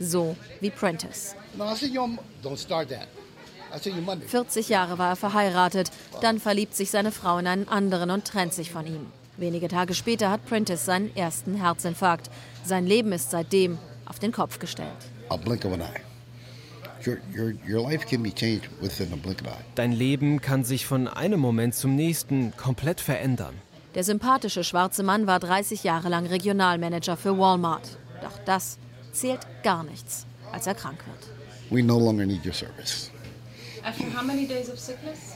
So 0.00 0.36
wie 0.60 0.70
Prentice. 0.70 1.34
No, 1.56 1.70
I 1.72 1.76
said 1.76 1.94
your. 1.94 2.04
m- 2.04 2.18
Don't 2.42 2.56
start 2.58 2.88
that. 2.88 3.08
I 3.74 3.78
said 3.78 3.94
your 3.94 4.02
Monday. 4.02 4.26
40 4.26 4.68
Jahre 4.68 4.98
war 4.98 5.10
er 5.10 5.16
verheiratet, 5.16 5.90
dann 6.22 6.40
verliebt 6.40 6.74
sich 6.74 6.90
seine 6.90 7.12
Frau 7.12 7.38
in 7.38 7.46
einen 7.46 7.68
anderen 7.68 8.10
und 8.10 8.24
trennt 8.26 8.54
sich 8.54 8.70
von 8.72 8.86
ihm. 8.86 9.06
Wenige 9.36 9.68
Tage 9.68 9.94
später 9.94 10.30
hat 10.30 10.44
Prentice 10.46 10.84
seinen 10.84 11.14
ersten 11.16 11.54
Herzinfarkt. 11.54 12.30
Sein 12.64 12.86
Leben 12.86 13.12
ist 13.12 13.30
seitdem 13.30 13.78
auf 14.06 14.18
den 14.18 14.32
Kopf 14.32 14.58
gestellt. 14.58 14.88
A 15.28 15.36
blink 15.36 15.64
of 15.64 15.72
an 15.74 15.80
eye. 15.82 16.00
Dein 19.74 19.92
Leben 19.92 20.40
kann 20.40 20.64
sich 20.64 20.86
von 20.86 21.08
einem 21.08 21.40
Moment 21.40 21.74
zum 21.74 21.94
nächsten 21.94 22.56
komplett 22.56 23.00
verändern. 23.00 23.54
Der 23.94 24.04
sympathische 24.04 24.64
schwarze 24.64 25.02
Mann 25.02 25.26
war 25.26 25.38
30 25.38 25.84
Jahre 25.84 26.08
lang 26.08 26.26
Regionalmanager 26.26 27.16
für 27.16 27.38
Walmart. 27.38 27.98
Doch 28.22 28.38
das 28.44 28.78
zählt 29.12 29.40
gar 29.62 29.82
nichts, 29.82 30.26
als 30.50 30.66
er 30.66 30.74
krank 30.74 30.98
wird. 31.06 31.30
We 31.70 31.82
no 31.82 31.98
longer 31.98 32.24
need 32.24 32.44
your 32.46 32.54
service. 32.54 33.10
After 33.82 34.04
how 34.16 34.24
many 34.24 34.46
days 34.46 34.70
of 34.70 34.78
sickness? 34.78 35.34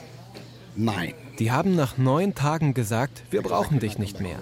Nine. 0.77 1.15
Die 1.39 1.51
haben 1.51 1.75
nach 1.75 1.99
neun 1.99 2.35
Tagen 2.35 2.75
gesagt, 2.75 3.23
wir 3.31 3.43
brauchen 3.43 3.79
dich 3.81 3.99
nicht 3.99 4.21
mehr. 4.21 4.39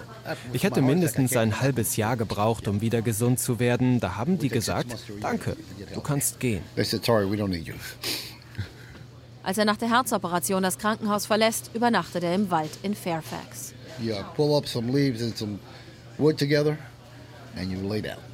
Ich 0.53 0.63
hätte 0.63 0.81
mindestens 0.81 1.35
ein 1.35 1.59
halbes 1.61 1.95
Jahr 1.97 2.17
gebraucht, 2.17 2.67
um 2.67 2.81
wieder 2.81 3.01
gesund 3.01 3.39
zu 3.39 3.59
werden. 3.59 3.99
Da 3.99 4.15
haben 4.15 4.37
die 4.37 4.49
gesagt, 4.49 4.95
danke, 5.21 5.55
du 5.93 6.01
kannst 6.01 6.39
gehen. 6.39 6.63
They 6.75 6.83
said, 6.83 7.05
sorry, 7.05 7.29
we 7.29 7.35
don't 7.35 7.49
need 7.49 7.67
you. 7.67 7.75
Als 9.43 9.59
er 9.59 9.65
nach 9.65 9.77
der 9.77 9.89
Herzoperation 9.89 10.63
das 10.63 10.79
Krankenhaus 10.79 11.27
verlässt, 11.27 11.69
übernachtet 11.75 12.23
er 12.23 12.33
im 12.33 12.49
Wald 12.49 12.71
in 12.81 12.95
Fairfax. 12.95 13.73
Uh. 14.01 14.13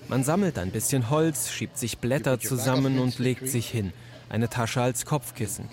Man 0.07 0.23
sammelt 0.23 0.57
ein 0.57 0.71
bisschen 0.71 1.09
Holz, 1.09 1.51
schiebt 1.51 1.77
sich 1.77 1.97
Blätter 1.97 2.39
zusammen 2.39 2.99
und 2.99 3.19
legt 3.19 3.47
sich 3.47 3.69
hin. 3.69 3.91
Eine 4.31 4.47
Tasche 4.47 4.81
als 4.81 5.05
Kopfkissen. 5.05 5.67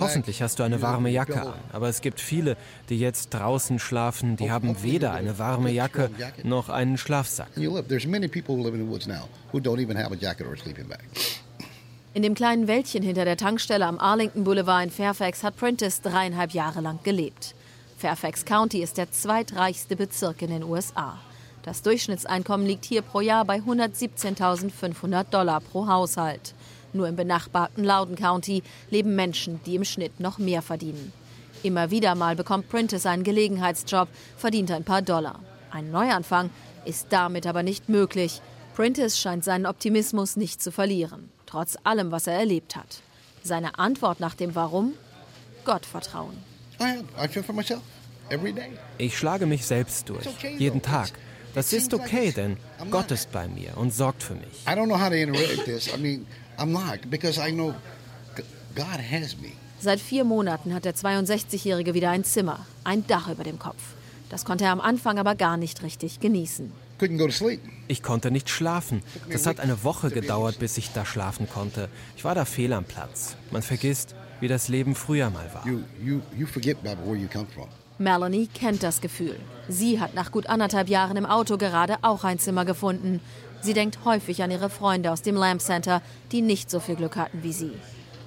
Hoffentlich 0.00 0.42
hast 0.42 0.58
du 0.58 0.64
eine 0.64 0.82
warme 0.82 1.10
Jacke 1.10 1.42
an. 1.42 1.54
Aber 1.72 1.88
es 1.88 2.00
gibt 2.00 2.18
viele, 2.18 2.56
die 2.88 2.98
jetzt 2.98 3.30
draußen 3.30 3.78
schlafen, 3.78 4.36
die 4.36 4.50
haben 4.50 4.82
weder 4.82 5.12
eine 5.12 5.38
warme 5.38 5.70
Jacke 5.70 6.10
noch 6.42 6.70
einen 6.70 6.98
Schlafsack. 6.98 7.46
And 7.54 7.64
you 7.64 7.72
live. 7.72 7.86
There's 7.86 8.08
many 8.08 8.26
people 8.26 8.56
who 8.56 8.64
live 8.64 8.74
in 8.74 8.84
the 8.84 8.90
woods 8.90 9.06
now 9.06 9.28
who 9.52 9.60
don't 9.60 9.80
even 9.80 9.96
have 9.96 10.12
a 10.12 10.16
jacket 10.16 10.44
or 10.48 10.54
a 10.54 10.56
sleeping 10.56 10.88
bag. 10.88 10.98
In 12.12 12.24
dem 12.24 12.34
kleinen 12.34 12.66
Wäldchen 12.66 13.04
hinter 13.04 13.24
der 13.24 13.36
Tankstelle 13.36 13.86
am 13.86 14.00
Arlington 14.00 14.42
Boulevard 14.42 14.82
in 14.82 14.90
Fairfax 14.90 15.44
hat 15.44 15.56
Prentice 15.56 16.00
dreieinhalb 16.00 16.50
Jahre 16.50 16.80
lang 16.80 16.98
gelebt. 17.04 17.54
Fairfax 17.96 18.44
County 18.44 18.82
ist 18.82 18.96
der 18.96 19.12
zweitreichste 19.12 19.94
Bezirk 19.94 20.42
in 20.42 20.50
den 20.50 20.64
USA. 20.64 21.16
Das 21.62 21.82
Durchschnittseinkommen 21.82 22.66
liegt 22.66 22.84
hier 22.84 23.02
pro 23.02 23.20
Jahr 23.20 23.44
bei 23.44 23.58
117.500 23.58 25.24
Dollar 25.30 25.60
pro 25.60 25.86
Haushalt. 25.86 26.54
Nur 26.92 27.08
im 27.08 27.16
benachbarten 27.16 27.84
Loudon 27.84 28.16
County 28.16 28.62
leben 28.90 29.14
Menschen, 29.14 29.60
die 29.64 29.76
im 29.76 29.84
Schnitt 29.84 30.20
noch 30.20 30.38
mehr 30.38 30.62
verdienen. 30.62 31.12
Immer 31.62 31.90
wieder 31.90 32.14
mal 32.14 32.36
bekommt 32.36 32.68
Prentice 32.68 33.06
einen 33.06 33.22
Gelegenheitsjob, 33.22 34.08
verdient 34.36 34.70
ein 34.70 34.84
paar 34.84 35.02
Dollar. 35.02 35.40
Ein 35.70 35.90
Neuanfang 35.90 36.50
ist 36.84 37.08
damit 37.10 37.46
aber 37.46 37.62
nicht 37.62 37.88
möglich. 37.88 38.40
Prentice 38.74 39.18
scheint 39.18 39.44
seinen 39.44 39.66
Optimismus 39.66 40.36
nicht 40.36 40.62
zu 40.62 40.72
verlieren, 40.72 41.28
trotz 41.46 41.76
allem, 41.84 42.10
was 42.10 42.26
er 42.26 42.34
erlebt 42.34 42.76
hat. 42.76 43.02
Seine 43.42 43.78
Antwort 43.78 44.20
nach 44.20 44.34
dem 44.34 44.54
Warum? 44.54 44.94
Gottvertrauen. 45.64 46.36
Ich 48.98 49.18
schlage 49.18 49.46
mich 49.46 49.66
selbst 49.66 50.08
durch, 50.08 50.26
jeden 50.58 50.82
Tag. 50.82 51.10
Das 51.54 51.72
ist 51.72 51.92
okay, 51.92 52.32
denn 52.32 52.56
Gott 52.90 53.10
ist 53.10 53.32
bei 53.32 53.48
mir 53.48 53.76
und 53.76 53.92
sorgt 53.92 54.22
für 54.22 54.34
mich. 54.34 54.66
I'm 56.60 56.72
not 56.72 57.10
because 57.10 57.40
I 57.40 57.50
know 57.52 57.74
God 58.74 59.00
has 59.10 59.36
me. 59.38 59.52
Seit 59.80 59.98
vier 59.98 60.24
Monaten 60.24 60.74
hat 60.74 60.84
der 60.84 60.94
62-Jährige 60.94 61.94
wieder 61.94 62.10
ein 62.10 62.22
Zimmer, 62.22 62.66
ein 62.84 63.06
Dach 63.06 63.30
über 63.30 63.44
dem 63.44 63.58
Kopf. 63.58 63.82
Das 64.28 64.44
konnte 64.44 64.64
er 64.64 64.72
am 64.72 64.80
Anfang 64.80 65.18
aber 65.18 65.34
gar 65.34 65.56
nicht 65.56 65.82
richtig 65.82 66.20
genießen. 66.20 66.70
Couldn't 67.00 67.16
go 67.16 67.26
to 67.26 67.32
sleep. 67.32 67.60
Ich 67.88 68.02
konnte 68.02 68.30
nicht 68.30 68.50
schlafen. 68.50 69.02
Das 69.32 69.46
hat 69.46 69.58
eine 69.58 69.82
Woche 69.84 70.10
gedauert, 70.10 70.58
bis 70.58 70.76
ich 70.76 70.90
da 70.92 71.06
schlafen 71.06 71.48
konnte. 71.48 71.88
Ich 72.14 72.24
war 72.24 72.34
da 72.34 72.44
fehl 72.44 72.74
am 72.74 72.84
Platz. 72.84 73.36
Man 73.50 73.62
vergisst, 73.62 74.14
wie 74.40 74.48
das 74.48 74.68
Leben 74.68 74.94
früher 74.94 75.30
mal 75.30 75.50
war. 75.54 75.66
You 75.66 75.80
you 76.04 76.20
you 76.36 76.46
forget 76.46 76.76
about 76.84 77.02
where 77.04 77.16
you 77.16 77.26
come 77.26 77.46
from. 77.46 77.68
Melanie 77.98 78.48
kennt 78.48 78.82
das 78.82 79.00
Gefühl. 79.00 79.36
Sie 79.68 79.98
hat 79.98 80.14
nach 80.14 80.30
gut 80.30 80.46
anderthalb 80.46 80.88
Jahren 80.88 81.16
im 81.16 81.26
Auto 81.26 81.56
gerade 81.56 81.96
auch 82.02 82.24
ein 82.24 82.38
Zimmer 82.38 82.64
gefunden. 82.66 83.20
Sie 83.62 83.74
denkt 83.74 83.98
häufig 84.04 84.42
an 84.42 84.50
ihre 84.50 84.70
Freunde 84.70 85.12
aus 85.12 85.22
dem 85.22 85.36
Lamp 85.36 85.60
Center, 85.60 86.02
die 86.32 86.42
nicht 86.42 86.70
so 86.70 86.80
viel 86.80 86.96
Glück 86.96 87.16
hatten 87.16 87.42
wie 87.42 87.52
sie. 87.52 87.72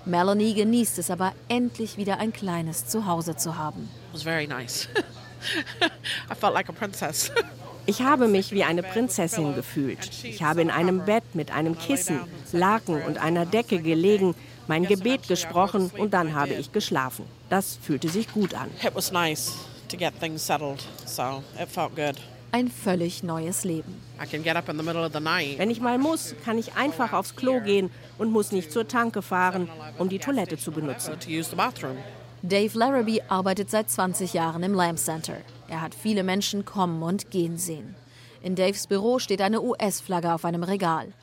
Melanie 0.06 0.54
genießt 0.54 1.00
es 1.00 1.10
aber, 1.10 1.34
endlich 1.48 1.98
wieder 1.98 2.20
ein 2.20 2.34
kleines 2.34 2.88
Zuhause 2.88 3.36
zu 3.36 3.58
haben. 3.58 3.90
It 4.10 4.14
was 4.14 4.24
very 4.24 4.48
nice. 4.48 4.88
I 6.30 6.36
felt 6.36 6.54
like 6.54 6.70
a 6.70 6.74
princess. 6.74 7.32
Ich 7.86 8.02
habe 8.02 8.30
mich 8.30 8.54
wie 8.54 8.64
eine 8.64 8.82
Prinzessin 8.82 9.56
gefühlt. 9.56 10.10
Ich 10.24 10.42
habe 10.42 10.62
in 10.62 10.72
einem 10.72 11.04
Bett 11.04 11.24
mit 11.34 11.52
einem 11.52 11.78
Kissen, 11.78 12.18
Laken 12.54 13.02
und 13.04 13.18
einer 13.18 13.46
Decke 13.46 13.80
gelegen, 13.82 14.36
mein 14.68 14.86
Gebet 14.86 15.28
gesprochen 15.28 15.92
und 15.98 16.14
dann 16.14 16.34
habe 16.34 16.54
ich 16.54 16.72
geschlafen. 16.72 17.26
Das 17.50 17.78
fühlte 17.82 18.08
sich 18.08 18.32
gut 18.32 18.54
an. 18.54 18.70
It 18.82 18.96
was 18.96 19.12
nice 19.12 19.52
to 19.90 19.98
get 19.98 20.18
things 20.22 20.46
settled, 20.48 20.82
so 21.06 21.44
it 21.62 21.68
felt 21.68 21.94
good. 21.94 22.16
Ein 22.54 22.70
völlig 22.70 23.22
neues 23.22 23.66
Leben. 23.66 24.00
I 24.24 24.26
can 24.26 24.42
get 24.44 24.56
up 24.56 24.70
in 24.70 24.78
the 24.78 24.84
middle 24.84 25.04
of 25.06 25.12
the 25.12 25.20
night. 25.20 25.58
Wenn 25.58 25.70
ich 25.70 25.82
mal 25.82 25.98
muss, 25.98 26.34
kann 26.46 26.58
ich 26.58 26.76
einfach 26.76 27.12
aufs 27.12 27.36
Klo 27.36 27.60
gehen 27.60 27.90
und 28.18 28.32
muss 28.32 28.52
nicht 28.52 28.72
zur 28.72 28.88
Tanke 28.88 29.22
fahren, 29.22 29.70
um 29.98 30.08
die 30.08 30.20
Toilette 30.20 30.58
zu 30.58 30.72
benutzen. 30.72 31.20
to 31.20 31.30
use 31.30 31.50
the 31.50 31.56
bathroom. 31.56 31.98
Dave 32.42 32.78
Larrabee 32.78 33.22
arbeitet 33.28 33.70
seit 33.70 33.90
20 33.90 34.34
Jahren 34.34 34.64
im 34.64 34.74
Lamb 34.74 34.98
Center. 34.98 35.38
Er 35.68 35.82
hat 35.82 35.96
viele 35.96 36.24
Menschen 36.24 36.66
kommen 36.66 37.02
und 37.04 37.32
gehen 37.32 37.58
sehen. 37.58 37.96
In 38.42 38.56
Daves 38.56 38.88
Büro 38.88 39.20
steht 39.20 39.42
eine 39.42 39.62
US-Flagge 39.62 40.34
auf 40.34 40.46
einem 40.46 40.64
Regal. 40.64 41.14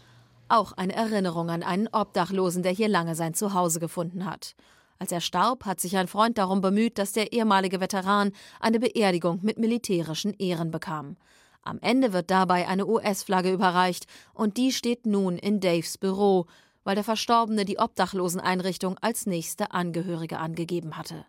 Auch 0.48 0.72
eine 0.72 0.94
Erinnerung 0.94 1.50
an 1.50 1.62
einen 1.62 1.88
Obdachlosen, 1.92 2.62
der 2.62 2.72
hier 2.72 2.88
lange 2.88 3.14
sein 3.14 3.34
Zuhause 3.34 3.80
gefunden 3.80 4.24
hat. 4.24 4.54
Als 4.98 5.12
er 5.12 5.20
starb, 5.20 5.64
hat 5.64 5.80
sich 5.80 5.96
ein 5.96 6.08
Freund 6.08 6.36
darum 6.38 6.60
bemüht, 6.60 6.98
dass 6.98 7.12
der 7.12 7.32
ehemalige 7.32 7.80
Veteran 7.80 8.32
eine 8.58 8.80
Beerdigung 8.80 9.38
mit 9.42 9.58
militärischen 9.58 10.34
Ehren 10.38 10.70
bekam. 10.70 11.16
Am 11.62 11.78
Ende 11.80 12.12
wird 12.12 12.30
dabei 12.30 12.66
eine 12.68 12.86
US-Flagge 12.86 13.52
überreicht 13.52 14.06
und 14.32 14.56
die 14.56 14.72
steht 14.72 15.06
nun 15.06 15.36
in 15.36 15.60
Daves 15.60 15.98
Büro, 15.98 16.46
weil 16.84 16.94
der 16.94 17.04
Verstorbene 17.04 17.64
die 17.64 17.78
Obdachloseneinrichtung 17.78 18.96
als 18.98 19.26
nächste 19.26 19.72
Angehörige 19.72 20.38
angegeben 20.38 20.96
hatte. 20.96 21.26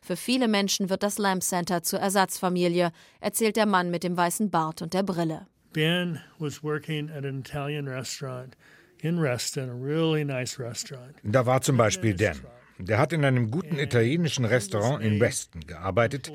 Für 0.00 0.16
viele 0.16 0.46
Menschen 0.46 0.88
wird 0.88 1.02
das 1.02 1.18
Lamp 1.18 1.42
Center 1.42 1.82
zur 1.82 1.98
Ersatzfamilie, 1.98 2.92
erzählt 3.20 3.56
der 3.56 3.66
Mann 3.66 3.90
mit 3.90 4.04
dem 4.04 4.16
weißen 4.16 4.50
Bart 4.50 4.82
und 4.82 4.94
der 4.94 5.02
Brille. 5.02 5.46
Ben 5.72 6.20
was 6.38 6.62
working 6.62 7.10
at 7.10 7.24
an 7.24 7.40
Italian 7.40 7.88
restaurant 7.88 8.56
in 9.02 9.18
Reston, 9.18 9.68
a 9.68 9.74
really 9.74 10.24
nice 10.24 10.58
restaurant. 10.58 11.16
Da 11.22 11.44
war 11.44 11.60
zum 11.60 11.76
Beispiel 11.76 12.14
Dan. 12.14 12.40
Der 12.78 12.98
hat 12.98 13.12
in 13.12 13.24
einem 13.24 13.50
guten 13.50 13.78
italienischen 13.78 14.44
Restaurant 14.44 15.02
in 15.02 15.20
Weston 15.20 15.62
gearbeitet 15.66 16.30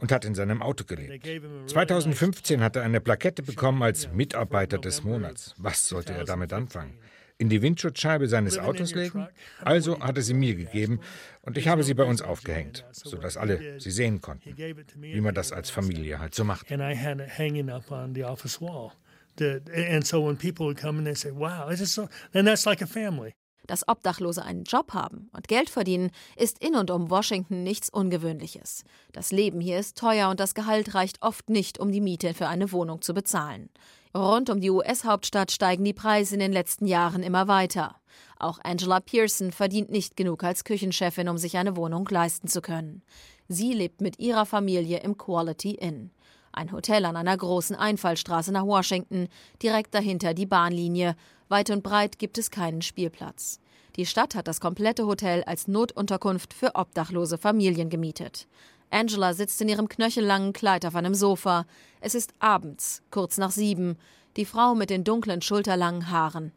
und 0.00 0.10
hat 0.10 0.24
in 0.24 0.34
seinem 0.34 0.62
Auto 0.62 0.84
gelebt. 0.84 1.26
2015 1.66 2.62
hat 2.62 2.76
er 2.76 2.82
eine 2.82 3.00
Plakette 3.00 3.42
bekommen 3.42 3.82
als 3.82 4.10
Mitarbeiter 4.12 4.78
des 4.78 5.04
Monats. 5.04 5.54
Was 5.58 5.88
sollte 5.88 6.12
er 6.12 6.24
damit 6.24 6.52
anfangen? 6.52 6.94
In 7.38 7.48
die 7.48 7.60
Windschutzscheibe 7.60 8.28
seines 8.28 8.58
Autos 8.58 8.94
legen? 8.94 9.26
Also 9.62 9.98
hat 10.00 10.16
er 10.16 10.22
sie 10.22 10.34
mir 10.34 10.54
gegeben 10.54 11.00
und 11.42 11.58
ich 11.58 11.68
habe 11.68 11.82
sie 11.82 11.94
bei 11.94 12.04
uns 12.04 12.22
aufgehängt, 12.22 12.84
sodass 12.92 13.36
alle 13.36 13.80
sie 13.80 13.90
sehen 13.90 14.20
konnten, 14.20 14.56
wie 14.56 15.20
man 15.20 15.34
das 15.34 15.50
als 15.52 15.68
Familie 15.70 16.18
halt 16.20 16.34
so 16.34 16.44
macht. 16.44 16.70
And 16.70 16.80
I 16.80 16.96
had 16.96 17.20
it 17.20 17.38
hanging 17.38 17.68
up 17.68 17.90
on 17.90 18.14
the 18.14 18.24
office 18.24 18.60
wall. 18.60 18.92
The, 19.38 19.62
and 19.74 20.06
so 20.06 20.20
when 20.26 20.36
people 20.36 20.66
would 20.66 20.78
come 20.78 20.98
and 20.98 21.06
they 21.06 21.14
say, 21.14 21.30
wow, 21.32 21.68
it 21.70 21.80
is 21.80 21.92
so, 21.92 22.08
then 22.32 22.44
that's 22.44 22.66
like 22.66 22.82
a 22.82 22.86
family. 22.86 23.34
Dass 23.66 23.86
Obdachlose 23.86 24.44
einen 24.44 24.64
Job 24.64 24.92
haben 24.92 25.30
und 25.32 25.48
Geld 25.48 25.70
verdienen, 25.70 26.10
ist 26.36 26.62
in 26.62 26.74
und 26.74 26.90
um 26.90 27.10
Washington 27.10 27.62
nichts 27.62 27.90
Ungewöhnliches. 27.90 28.84
Das 29.12 29.30
Leben 29.30 29.60
hier 29.60 29.78
ist 29.78 29.96
teuer 29.96 30.30
und 30.30 30.40
das 30.40 30.54
Gehalt 30.54 30.94
reicht 30.94 31.22
oft 31.22 31.48
nicht, 31.48 31.78
um 31.78 31.92
die 31.92 32.00
Miete 32.00 32.34
für 32.34 32.48
eine 32.48 32.72
Wohnung 32.72 33.02
zu 33.02 33.14
bezahlen. 33.14 33.70
Rund 34.14 34.50
um 34.50 34.60
die 34.60 34.70
US-Hauptstadt 34.70 35.52
steigen 35.52 35.84
die 35.84 35.94
Preise 35.94 36.34
in 36.34 36.40
den 36.40 36.52
letzten 36.52 36.86
Jahren 36.86 37.22
immer 37.22 37.48
weiter. 37.48 37.96
Auch 38.38 38.58
Angela 38.62 39.00
Pearson 39.00 39.52
verdient 39.52 39.90
nicht 39.90 40.16
genug 40.16 40.44
als 40.44 40.64
Küchenchefin, 40.64 41.28
um 41.28 41.38
sich 41.38 41.56
eine 41.56 41.76
Wohnung 41.76 42.06
leisten 42.10 42.48
zu 42.48 42.60
können. 42.60 43.02
Sie 43.48 43.72
lebt 43.72 44.00
mit 44.00 44.18
ihrer 44.18 44.44
Familie 44.44 45.00
im 45.00 45.16
Quality 45.16 45.72
Inn. 45.72 46.10
Ein 46.52 46.72
Hotel 46.72 47.04
an 47.06 47.16
einer 47.16 47.36
großen 47.36 47.74
Einfallstraße 47.74 48.52
nach 48.52 48.66
Washington, 48.66 49.28
direkt 49.62 49.94
dahinter 49.94 50.34
die 50.34 50.46
Bahnlinie. 50.46 51.16
Weit 51.48 51.70
und 51.70 51.82
breit 51.82 52.18
gibt 52.18 52.38
es 52.38 52.50
keinen 52.50 52.82
Spielplatz. 52.82 53.58
Die 53.96 54.06
Stadt 54.06 54.34
hat 54.34 54.48
das 54.48 54.60
komplette 54.60 55.06
Hotel 55.06 55.42
als 55.44 55.68
Notunterkunft 55.68 56.54
für 56.54 56.74
obdachlose 56.74 57.38
Familien 57.38 57.90
gemietet. 57.90 58.46
Angela 58.90 59.32
sitzt 59.32 59.60
in 59.62 59.68
ihrem 59.68 59.88
knöchellangen 59.88 60.52
Kleid 60.52 60.84
auf 60.84 60.94
einem 60.94 61.14
Sofa. 61.14 61.66
Es 62.00 62.14
ist 62.14 62.34
abends, 62.38 63.02
kurz 63.10 63.38
nach 63.38 63.50
sieben. 63.50 63.96
Die 64.36 64.44
Frau 64.44 64.74
mit 64.74 64.90
den 64.90 65.04
dunklen, 65.04 65.42
schulterlangen 65.42 66.10
Haaren 66.10 66.52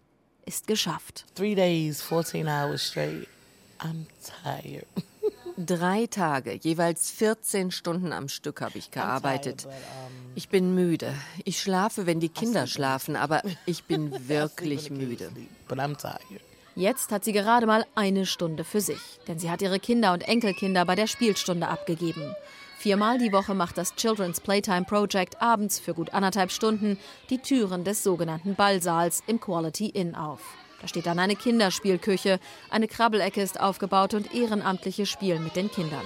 ist 0.46 0.68
geschafft. 0.68 1.26
Three 1.36 1.56
days, 1.56 2.02
14 2.02 2.48
hours 2.48 2.86
straight. 2.86 3.28
I'm 3.80 4.06
tired. 4.44 4.86
Drei 5.58 6.08
Tage, 6.08 6.54
jeweils 6.54 7.12
14 7.12 7.72
Stunden 7.72 8.12
am 8.12 8.28
Stück 8.28 8.60
habe 8.60 8.78
ich 8.78 8.92
gearbeitet. 8.92 9.68
Ich 10.36 10.50
bin 10.50 10.76
müde. 10.76 11.14
Ich 11.46 11.62
schlafe, 11.62 12.06
wenn 12.06 12.20
die 12.20 12.30
Kinder 12.30 12.68
schlafen, 12.68 13.16
aber 13.16 13.42
ich 13.66 13.86
bin 13.86 14.12
wirklich 14.28 14.90
müde. 14.90 15.32
Jetzt 16.76 17.12
hat 17.12 17.24
sie 17.24 17.32
gerade 17.32 17.66
mal 17.66 17.86
eine 17.96 18.26
Stunde 18.26 18.66
für 18.66 18.82
sich, 18.82 19.00
denn 19.30 19.40
sie 19.40 19.50
hat 19.50 19.62
ihre 19.62 19.80
Kinder 19.80 20.12
und 20.12 20.28
Enkelkinder 20.28 20.84
bei 20.84 20.96
der 20.96 21.08
Spielstunde 21.08 21.70
abgegeben. 21.70 22.36
Viermal 22.78 23.18
die 23.18 23.32
Woche 23.32 23.54
macht 23.54 23.78
das 23.78 23.96
Children's 23.96 24.42
Playtime 24.42 24.84
Project 24.84 25.42
abends 25.42 25.80
für 25.80 25.94
gut 25.94 26.14
anderthalb 26.14 26.52
Stunden 26.52 27.00
die 27.30 27.38
Türen 27.38 27.86
des 27.86 28.04
sogenannten 28.04 28.56
Ballsaals 28.56 29.24
im 29.26 29.40
Quality 29.40 29.88
Inn 29.88 30.16
auf. 30.16 30.42
Da 30.82 30.88
steht 30.88 31.06
dann 31.06 31.20
eine 31.20 31.36
Kinderspielküche, 31.36 32.40
eine 32.70 32.88
Krabbelecke 32.88 33.42
ist 33.42 33.60
aufgebaut 33.60 34.14
und 34.14 34.34
ehrenamtliche 34.34 35.06
spielen 35.06 35.44
mit 35.44 35.56
den 35.56 35.72
Kindern. 35.72 36.06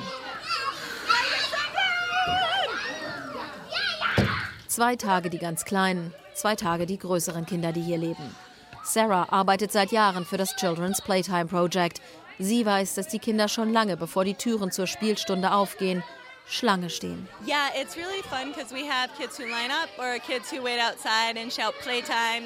Zwei 4.68 4.96
Tage 4.96 5.30
die 5.30 5.40
ganz 5.40 5.66
kleinen, 5.66 6.14
zwei 6.36 6.56
Tage 6.56 6.86
die 6.86 6.98
größeren 6.98 7.46
Kinder, 7.46 7.74
die 7.74 7.82
hier 7.82 7.98
leben. 7.98 8.36
Sarah 8.84 9.28
arbeitet 9.30 9.72
seit 9.72 9.92
Jahren 9.92 10.26
für 10.26 10.38
das 10.38 10.56
Children's 10.56 11.02
Playtime 11.02 11.46
Project. 11.48 12.02
Sie 12.38 12.66
weiß, 12.66 12.96
dass 12.96 13.08
die 13.08 13.20
Kinder 13.20 13.48
schon 13.48 13.74
lange, 13.74 13.98
bevor 13.98 14.24
die 14.24 14.36
Türen 14.36 14.72
zur 14.72 14.88
Spielstunde 14.88 15.52
aufgehen, 15.52 16.04
Schlange 16.50 16.90
stehen. 16.90 17.28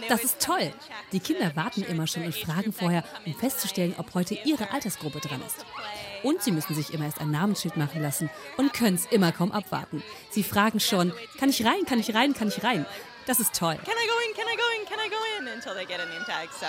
Das 0.09 0.23
ist 0.23 0.41
toll. 0.41 0.73
Die 1.13 1.19
Kinder 1.19 1.55
warten 1.55 1.83
immer 1.83 2.05
schon 2.05 2.23
und 2.25 2.35
fragen 2.35 2.73
vorher, 2.73 3.03
um 3.25 3.33
festzustellen, 3.33 3.95
ob 3.97 4.13
heute 4.13 4.35
ihre 4.43 4.71
Altersgruppe 4.71 5.21
dran 5.21 5.41
ist. 5.47 5.65
Und 6.21 6.41
sie 6.43 6.51
müssen 6.51 6.75
sich 6.75 6.93
immer 6.93 7.05
erst 7.05 7.21
ein 7.21 7.31
Namensschild 7.31 7.77
machen 7.77 8.01
lassen 8.01 8.29
und 8.57 8.73
können 8.73 8.95
es 8.95 9.05
immer 9.05 9.31
kaum 9.31 9.51
abwarten. 9.51 10.03
Sie 10.29 10.43
fragen 10.43 10.79
schon, 10.81 11.13
kann 11.39 11.49
ich 11.49 11.65
rein, 11.65 11.85
kann 11.85 11.99
ich 11.99 12.13
rein, 12.13 12.33
kann 12.33 12.49
ich 12.49 12.63
rein? 12.63 12.85
Das 13.25 13.39
ist 13.39 13.57
toll. 13.57 13.75
Can 13.75 13.93
I 13.93 14.07
go 14.07 14.13
in, 14.27 14.35
can 14.35 14.45
I 14.47 14.57
go 14.57 14.63
in, 14.79 14.85
can 14.85 14.99
I 14.99 15.09
go 15.09 15.15
in? 15.39 15.47
Until 15.47 15.73
they 15.73 15.85
get 15.85 16.01
a 16.01 16.05
name 16.05 16.25
tag. 16.25 16.49
So, 16.51 16.65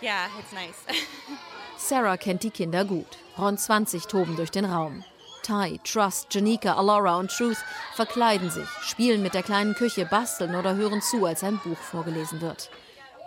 yeah, 0.00 0.28
it's 0.38 0.52
nice. 0.52 0.76
Sarah 1.78 2.16
kennt 2.16 2.44
die 2.44 2.50
Kinder 2.50 2.84
gut. 2.84 3.18
Rund 3.36 3.58
20 3.58 4.06
toben 4.06 4.36
durch 4.36 4.50
den 4.50 4.64
Raum. 4.64 5.04
Ty, 5.46 5.78
Trust, 5.84 6.34
Janika, 6.34 6.74
Alora 6.74 7.16
und 7.18 7.30
Truth 7.30 7.58
verkleiden 7.94 8.50
sich, 8.50 8.68
spielen 8.82 9.22
mit 9.22 9.32
der 9.32 9.44
kleinen 9.44 9.74
Küche, 9.74 10.04
basteln 10.04 10.56
oder 10.56 10.74
hören 10.74 11.00
zu, 11.00 11.24
als 11.24 11.44
ein 11.44 11.58
Buch 11.58 11.78
vorgelesen 11.78 12.40
wird. 12.40 12.68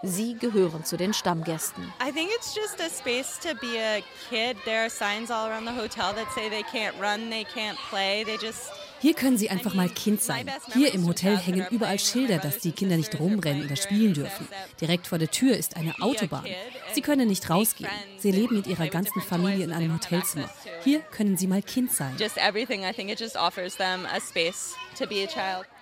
Sie 0.04 0.34
gehören 0.34 0.84
zu 0.84 0.98
den 0.98 1.14
Stammgästen. 1.14 1.94
I 2.02 2.12
think 2.12 2.30
it's 2.32 2.54
just 2.54 2.82
a 2.82 2.90
space 2.90 3.40
to 3.40 3.56
be 3.62 3.80
a 3.80 4.02
kid. 4.30 4.58
There 4.66 4.82
are 4.82 4.90
signs 4.90 5.32
all 5.32 5.48
around 5.48 5.66
the 5.66 5.74
hotel 5.74 6.14
that 6.14 6.30
say 6.34 6.50
they 6.50 6.64
can't 6.64 6.94
run, 7.00 7.30
they 7.30 7.46
can't 7.46 7.78
play, 7.90 8.26
they 8.26 8.38
just 8.38 8.70
hier 9.00 9.14
können 9.14 9.38
Sie 9.38 9.50
einfach 9.50 9.74
mal 9.74 9.90
Kind 9.90 10.22
sein. 10.22 10.50
Hier 10.74 10.94
im 10.94 11.08
Hotel 11.08 11.38
hängen 11.38 11.66
überall 11.72 12.00
Schilder, 12.00 12.38
dass 12.38 12.60
die 12.60 12.72
Kinder 12.72 12.98
nicht 12.98 13.18
rumrennen 13.20 13.66
oder 13.66 13.76
spielen 13.76 14.14
dürfen. 14.14 14.48
Direkt 14.82 15.08
vor 15.08 15.18
der 15.18 15.32
Tür 15.32 15.56
ist 15.56 15.78
eine 15.78 15.94
Autobahn. 16.02 16.46
Sie 16.94 17.02
können 17.02 17.28
nicht 17.28 17.50
rausgehen. 17.50 17.90
Sie 18.18 18.32
leben 18.32 18.56
mit 18.56 18.68
ihrer 18.68 18.88
ganzen 18.88 19.22
Familie 19.22 19.64
in 19.64 19.72
einem 19.72 19.94
Hotelzimmer. 19.94 20.50
Hier 20.84 21.00
können 21.00 21.38
Sie 21.38 21.48
mal 21.48 21.62
Kind 21.62 21.92
sein. 21.92 22.16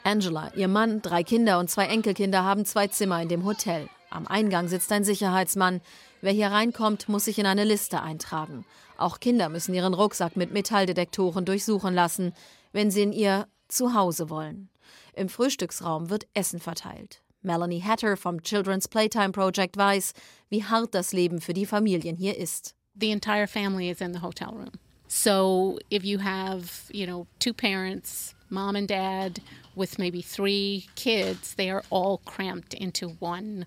Angela, 0.03 0.51
ihr 0.55 0.67
Mann, 0.67 1.01
drei 1.01 1.23
Kinder 1.23 1.59
und 1.59 1.69
zwei 1.69 1.85
Enkelkinder 1.85 2.43
haben 2.43 2.65
zwei 2.65 2.87
Zimmer 2.87 3.21
in 3.21 3.29
dem 3.29 3.45
Hotel. 3.45 3.89
Am 4.09 4.27
Eingang 4.27 4.67
sitzt 4.67 4.91
ein 4.91 5.03
Sicherheitsmann. 5.03 5.81
Wer 6.21 6.31
hier 6.31 6.47
reinkommt, 6.47 7.09
muss 7.09 7.25
sich 7.25 7.39
in 7.39 7.45
eine 7.45 7.63
Liste 7.63 8.01
eintragen. 8.01 8.65
Auch 8.97 9.19
Kinder 9.19 9.49
müssen 9.49 9.75
ihren 9.75 9.93
Rucksack 9.93 10.35
mit 10.35 10.51
Metalldetektoren 10.53 11.45
durchsuchen 11.45 11.93
lassen 11.93 12.33
wenn 12.71 12.91
sie 12.91 13.03
in 13.03 13.13
ihr 13.13 13.47
Zuhause 13.67 14.29
wollen. 14.29 14.69
Im 15.13 15.29
Frühstücksraum 15.29 16.09
wird 16.09 16.27
Essen 16.33 16.59
verteilt. 16.59 17.21
Melanie 17.41 17.81
Hatter 17.81 18.17
vom 18.17 18.41
Children's 18.41 18.87
Playtime 18.87 19.31
Project 19.31 19.77
weiß, 19.77 20.13
wie 20.49 20.63
hart 20.63 20.93
das 20.93 21.13
Leben 21.13 21.41
für 21.41 21.53
die 21.53 21.65
Familien 21.65 22.15
hier 22.15 22.37
ist. 22.37 22.75
The 22.99 23.11
entire 23.11 23.47
family 23.47 23.89
is 23.89 24.01
in 24.01 24.13
the 24.13 24.21
hotel 24.21 24.49
room. 24.49 24.71
So 25.07 25.79
if 25.89 26.03
you 26.03 26.19
have, 26.19 26.89
you 26.91 27.05
know, 27.05 27.27
two 27.39 27.53
parents, 27.53 28.35
mom 28.49 28.75
and 28.75 28.87
dad 28.87 29.39
with 29.75 29.97
maybe 29.97 30.21
three 30.21 30.87
kids, 30.95 31.55
they 31.55 31.69
are 31.69 31.83
all 31.89 32.19
cramped 32.25 32.73
into 32.73 33.15
one 33.19 33.65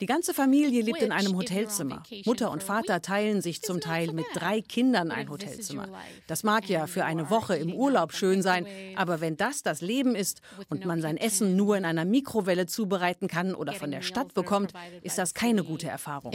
die 0.00 0.06
ganze 0.06 0.34
Familie 0.34 0.82
lebt 0.82 1.02
in 1.02 1.12
einem 1.12 1.36
Hotelzimmer. 1.36 2.02
Mutter 2.24 2.50
und 2.50 2.62
Vater 2.62 3.02
teilen 3.02 3.42
sich 3.42 3.62
zum 3.62 3.80
Teil 3.80 4.12
mit 4.12 4.26
drei 4.34 4.60
Kindern 4.60 5.10
ein 5.10 5.28
Hotelzimmer. 5.28 5.88
Das 6.26 6.42
mag 6.42 6.68
ja 6.68 6.86
für 6.86 7.04
eine 7.04 7.30
Woche 7.30 7.56
im 7.56 7.72
Urlaub 7.72 8.12
schön 8.12 8.42
sein, 8.42 8.66
aber 8.96 9.20
wenn 9.20 9.36
das 9.36 9.62
das 9.62 9.80
Leben 9.80 10.14
ist 10.14 10.40
und 10.68 10.84
man 10.86 11.00
sein 11.00 11.16
Essen 11.16 11.56
nur 11.56 11.76
in 11.76 11.84
einer 11.84 12.04
Mikrowelle 12.04 12.66
zubereiten 12.66 13.28
kann 13.28 13.54
oder 13.54 13.72
von 13.72 13.90
der 13.90 14.02
Stadt 14.02 14.34
bekommt, 14.34 14.72
ist 15.02 15.18
das 15.18 15.34
keine 15.34 15.64
gute 15.64 15.88
Erfahrung. 15.88 16.32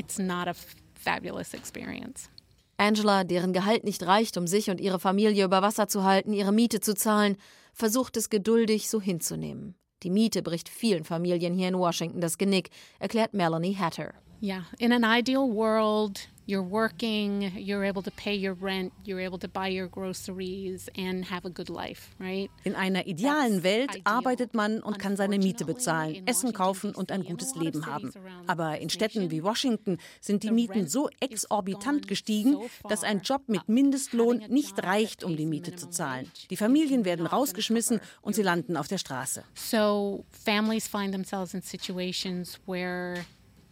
Angela, 2.77 3.23
deren 3.23 3.53
Gehalt 3.53 3.83
nicht 3.83 4.03
reicht, 4.05 4.37
um 4.37 4.47
sich 4.47 4.69
und 4.69 4.81
ihre 4.81 4.99
Familie 4.99 5.45
über 5.45 5.61
Wasser 5.61 5.87
zu 5.87 6.03
halten, 6.03 6.33
ihre 6.33 6.51
Miete 6.51 6.81
zu 6.81 6.93
zahlen, 6.93 7.37
versucht 7.73 8.17
es 8.17 8.29
geduldig 8.29 8.89
so 8.89 9.01
hinzunehmen. 9.01 9.75
Die 10.05 10.11
Miete 10.11 10.43
bricht 10.43 10.69
vielen 10.69 11.03
Familien 11.03 11.55
hier 11.55 11.67
in 11.67 11.79
Washington 11.79 12.21
das 12.21 12.37
Genick, 12.37 12.69
erklärt 12.99 13.33
Melanie 13.33 13.75
Hatter. 13.75 14.13
Yeah, 14.39 14.65
in 14.77 14.91
an 14.91 15.03
ideal 15.03 15.49
world, 15.51 16.29
you're 16.45 16.63
working, 16.63 17.51
you're 17.57 17.83
able 17.83 18.03
to 18.03 18.11
pay 18.11 18.35
your 18.35 18.53
rent, 18.53 18.93
you're 19.03 19.19
able 19.19 19.39
to 19.39 19.47
buy 19.47 19.67
your 19.67 19.87
groceries 19.87 20.89
and 20.97 21.25
have 21.25 21.45
a 21.45 21.49
good 21.49 21.69
life, 21.69 22.15
right? 22.19 22.49
In 22.63 22.75
einer 22.75 23.07
idealen 23.07 23.63
Welt 23.63 24.01
arbeitet 24.03 24.53
man 24.53 24.81
und 24.81 24.99
kann 24.99 25.15
seine 25.15 25.37
Miete 25.37 25.65
bezahlen, 25.65 26.25
Essen 26.27 26.53
kaufen 26.53 26.93
und 26.93 27.11
ein 27.11 27.23
gutes 27.23 27.55
Leben 27.55 27.85
haben. 27.85 28.11
Aber 28.47 28.79
in 28.79 28.89
Städten 28.89 29.31
wie 29.31 29.43
Washington 29.43 29.97
sind 30.21 30.43
die 30.43 30.51
Mieten 30.51 30.87
so 30.87 31.09
exorbitant 31.19 32.07
gestiegen, 32.07 32.57
dass 32.87 33.03
ein 33.03 33.21
Job 33.21 33.43
mit 33.47 33.67
Mindestlohn 33.67 34.43
nicht 34.49 34.83
reicht, 34.83 35.23
um 35.23 35.35
die 35.35 35.45
Miete 35.45 35.75
zu 35.75 35.89
zahlen. 35.89 36.31
Die 36.49 36.57
Familien 36.57 37.05
werden 37.05 37.25
rausgeschmissen 37.25 37.99
und 38.21 38.35
sie 38.35 38.43
landen 38.43 38.77
auf 38.77 38.87
der 38.87 38.97
Straße. 38.97 39.43
So 39.55 40.25
families 40.31 40.87
find 40.87 41.11
themselves 41.11 41.53
in 41.53 41.61
situations 41.61 42.59
where 42.67 43.25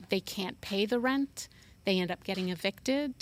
they 0.10 0.20
can't 0.20 0.60
pay 0.62 0.88
the 0.88 0.98
rent. 0.98 1.50
They 1.86 2.00
end 2.00 2.12
up 2.12 2.24
getting 2.24 2.50
evicted 2.50 3.14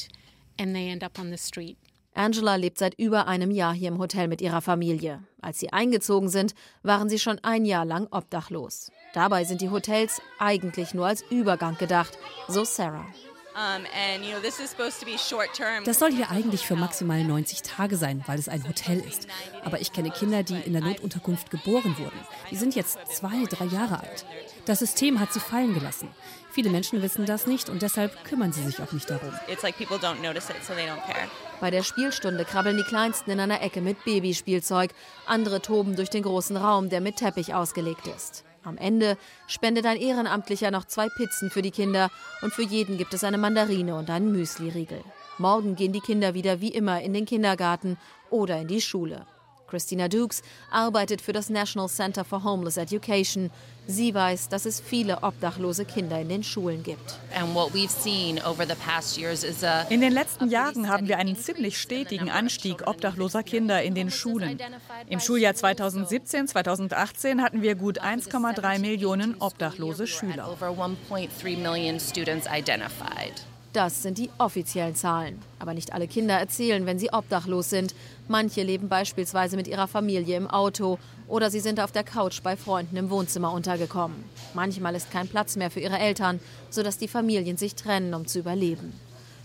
and 0.60 0.76
they 0.76 0.90
end 0.90 1.04
up 1.04 1.18
on 1.20 1.32
the 1.32 1.38
street. 1.38 1.78
Angela 2.14 2.56
lebt 2.56 2.78
seit 2.78 2.94
über 3.00 3.28
einem 3.28 3.52
Jahr 3.52 3.74
hier 3.74 3.88
im 3.88 3.98
Hotel 3.98 4.28
mit 4.28 4.42
ihrer 4.42 4.62
Familie. 4.62 5.24
Als 5.42 5.60
sie 5.60 5.72
eingezogen 5.72 6.28
sind, 6.28 6.54
waren 6.84 7.10
sie 7.10 7.20
schon 7.20 7.40
ein 7.42 7.64
Jahr 7.66 7.86
lang 7.86 8.08
obdachlos. 8.12 8.92
Dabei 9.14 9.46
sind 9.46 9.62
die 9.62 9.70
Hotels 9.70 10.22
eigentlich 10.38 10.94
nur 10.94 11.08
als 11.08 11.24
Übergang 11.30 11.78
gedacht, 11.78 12.18
so 12.48 12.66
Sarah. 12.66 13.06
Das 15.86 16.00
soll 16.00 16.12
hier 16.12 16.30
eigentlich 16.30 16.66
für 16.66 16.76
maximal 16.76 17.22
90 17.24 17.62
Tage 17.64 17.98
sein, 17.98 18.24
weil 18.26 18.40
es 18.40 18.48
ein 18.48 18.66
Hotel 18.66 19.00
ist. 19.00 19.28
Aber 19.64 19.82
ich 19.82 19.92
kenne 19.92 20.10
Kinder, 20.10 20.44
die 20.44 20.56
in 20.62 20.72
der 20.72 20.82
Notunterkunft 20.82 21.50
geboren 21.52 21.98
wurden. 21.98 22.20
Die 22.50 22.56
sind 22.56 22.76
jetzt 22.76 22.98
zwei, 23.12 23.44
drei 23.50 23.66
Jahre 23.66 24.00
alt. 24.00 24.26
Das 24.66 24.80
System 24.80 25.20
hat 25.20 25.34
sie 25.34 25.42
fallen 25.42 25.74
gelassen. 25.74 26.08
Viele 26.52 26.70
Menschen 26.70 27.02
wissen 27.02 27.26
das 27.26 27.48
nicht 27.48 27.70
und 27.70 27.82
deshalb 27.82 28.26
kümmern 28.26 28.52
sie 28.52 28.64
sich 28.64 28.82
auch 28.82 28.92
nicht 28.92 29.10
darum. 29.10 29.32
Bei 31.62 31.72
der 31.72 31.84
Spielstunde 31.84 32.44
krabbeln 32.44 32.76
die 32.76 32.84
Kleinsten 32.84 33.32
in 33.32 33.40
einer 33.40 33.62
Ecke 33.62 33.80
mit 33.80 34.04
Babyspielzeug. 34.04 34.92
Andere 35.26 35.62
toben 35.62 35.96
durch 35.96 36.10
den 36.10 36.24
großen 36.24 36.58
Raum, 36.58 36.90
der 36.90 37.00
mit 37.00 37.16
Teppich 37.16 37.54
ausgelegt 37.54 38.06
ist. 38.08 38.44
Am 38.64 38.78
Ende 38.78 39.18
spendet 39.48 39.86
ein 39.86 39.98
Ehrenamtlicher 39.98 40.72
noch 40.72 40.86
zwei 40.86 41.08
Pizzen 41.08 41.50
für 41.50 41.62
die 41.62 41.72
Kinder 41.72 42.12
und 42.42 42.54
für 42.54 42.64
jeden 42.64 42.98
gibt 42.98 43.14
es 43.14 43.24
eine 43.24 43.38
Mandarine 43.38 43.96
und 43.96 44.10
einen 44.10 44.32
Müsli-Riegel. 44.32 45.04
Morgen 45.38 45.76
gehen 45.76 45.94
die 45.94 46.02
Kinder 46.02 46.34
wieder 46.34 46.62
wie 46.62 46.70
immer 46.70 47.02
in 47.02 47.14
den 47.14 47.26
Kindergarten 47.26 47.98
oder 48.30 48.60
in 48.60 48.68
die 48.68 48.82
Schule. 48.82 49.26
Christina 49.72 50.10
Dukes 50.10 50.44
arbeitet 50.70 51.22
für 51.22 51.32
das 51.32 51.50
National 51.50 51.88
Center 51.88 52.26
for 52.26 52.44
Homeless 52.44 52.76
Education. 52.76 53.50
Sie 53.88 54.14
weiß, 54.14 54.50
dass 54.50 54.66
es 54.66 54.80
viele 54.82 55.24
obdachlose 55.24 55.86
Kinder 55.86 56.20
in 56.20 56.30
den 56.30 56.44
Schulen 56.44 56.84
gibt. 56.84 57.20
In 59.90 60.02
den 60.02 60.14
letzten 60.14 60.50
Jahren 60.50 60.90
haben 60.90 61.08
wir 61.08 61.18
einen 61.18 61.38
ziemlich 61.38 61.80
stetigen 61.80 62.30
Anstieg 62.30 62.86
obdachloser 62.86 63.44
Kinder 63.44 63.82
in 63.82 63.96
den 63.96 64.12
Schulen. 64.12 64.60
Im 65.08 65.20
Schuljahr 65.20 65.54
2017-2018 65.54 67.40
hatten 67.40 67.62
wir 67.62 67.76
gut 67.76 68.02
1,3 68.02 68.80
Millionen 68.80 69.36
obdachlose 69.40 70.06
Schüler. 70.06 70.58
Das 73.74 74.04
sind 74.04 74.18
die 74.18 74.30
offiziellen 74.38 74.96
Zahlen. 74.96 75.40
Aber 75.60 75.74
nicht 75.74 75.94
alle 75.94 76.08
Kinder 76.08 76.34
erzählen, 76.34 76.86
wenn 76.86 77.00
sie 77.00 77.14
obdachlos 77.14 77.70
sind. 77.70 77.96
Manche 78.28 78.64
leben 78.64 78.90
beispielsweise 78.90 79.56
mit 79.56 79.68
ihrer 79.68 79.88
Familie 79.88 80.36
im 80.36 80.50
Auto 80.50 81.00
oder 81.28 81.50
sie 81.50 81.62
sind 81.62 81.80
auf 81.80 81.94
der 81.94 82.04
Couch 82.04 82.42
bei 82.44 82.58
Freunden 82.58 82.98
im 82.98 83.10
Wohnzimmer 83.10 83.54
untergekommen. 83.54 84.26
Manchmal 84.54 84.96
ist 84.96 85.10
kein 85.10 85.30
Platz 85.30 85.56
mehr 85.56 85.72
für 85.72 85.80
ihre 85.80 85.98
Eltern, 85.98 86.42
sodass 86.70 86.98
die 86.98 87.08
Familien 87.08 87.56
sich 87.56 87.76
trennen, 87.76 88.14
um 88.14 88.28
zu 88.28 88.40
überleben. 88.40 88.92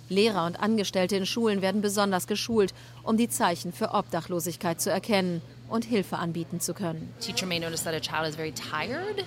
Lehrer 0.08 0.46
und 0.46 0.58
Angestellte 0.58 1.16
in 1.16 1.26
Schulen 1.26 1.62
werden 1.62 1.80
besonders 1.80 2.26
geschult, 2.26 2.74
um 3.04 3.16
die 3.16 3.28
Zeichen 3.28 3.72
für 3.72 3.92
Obdachlosigkeit 3.92 4.80
zu 4.80 4.90
erkennen 4.90 5.42
und 5.68 5.84
Hilfe 5.84 6.16
anbieten 6.16 6.60
zu 6.60 6.74
können. 6.74 7.12
Teacher 7.20 7.46
may 7.46 7.60
notice 7.60 7.84
that 7.84 7.94
a 7.94 8.00
child 8.00 8.28
is 8.28 8.36
very 8.36 8.52
tired 8.52 9.24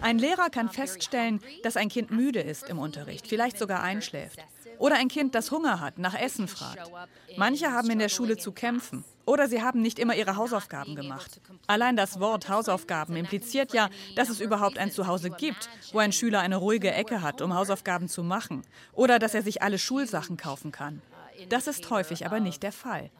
Ein 0.00 0.18
Lehrer 0.18 0.50
kann 0.50 0.68
feststellen, 0.68 1.40
dass 1.62 1.76
ein 1.76 1.88
Kind 1.88 2.10
müde 2.10 2.40
ist 2.40 2.68
im 2.68 2.78
Unterricht, 2.78 3.26
vielleicht 3.26 3.58
sogar 3.58 3.82
einschläft. 3.82 4.38
Oder 4.78 4.96
ein 4.96 5.08
Kind, 5.08 5.34
das 5.34 5.50
Hunger 5.50 5.80
hat, 5.80 5.98
nach 5.98 6.14
Essen 6.14 6.48
fragt. 6.48 6.90
Manche 7.36 7.72
haben 7.72 7.90
in 7.90 7.98
der 7.98 8.08
Schule 8.08 8.36
zu 8.36 8.52
kämpfen. 8.52 9.04
Oder 9.26 9.48
sie 9.48 9.62
haben 9.62 9.80
nicht 9.80 9.98
immer 9.98 10.14
ihre 10.14 10.36
Hausaufgaben 10.36 10.94
gemacht. 10.94 11.40
Allein 11.66 11.96
das 11.96 12.20
Wort 12.20 12.48
Hausaufgaben 12.48 13.16
impliziert 13.16 13.72
ja, 13.72 13.88
dass 14.16 14.28
es 14.28 14.40
überhaupt 14.40 14.78
ein 14.78 14.90
Zuhause 14.90 15.30
gibt, 15.30 15.68
wo 15.92 15.98
ein 15.98 16.12
Schüler 16.12 16.40
eine 16.40 16.56
ruhige 16.56 16.92
Ecke 16.92 17.22
hat, 17.22 17.40
um 17.40 17.54
Hausaufgaben 17.54 18.08
zu 18.08 18.22
machen. 18.22 18.62
Oder 18.92 19.18
dass 19.18 19.34
er 19.34 19.42
sich 19.42 19.62
alle 19.62 19.78
Schulsachen 19.78 20.36
kaufen 20.36 20.72
kann. 20.72 21.00
Das 21.48 21.66
ist 21.66 21.88
häufig 21.90 22.26
aber 22.26 22.40
nicht 22.40 22.62
der 22.62 22.72
Fall. 22.72 23.10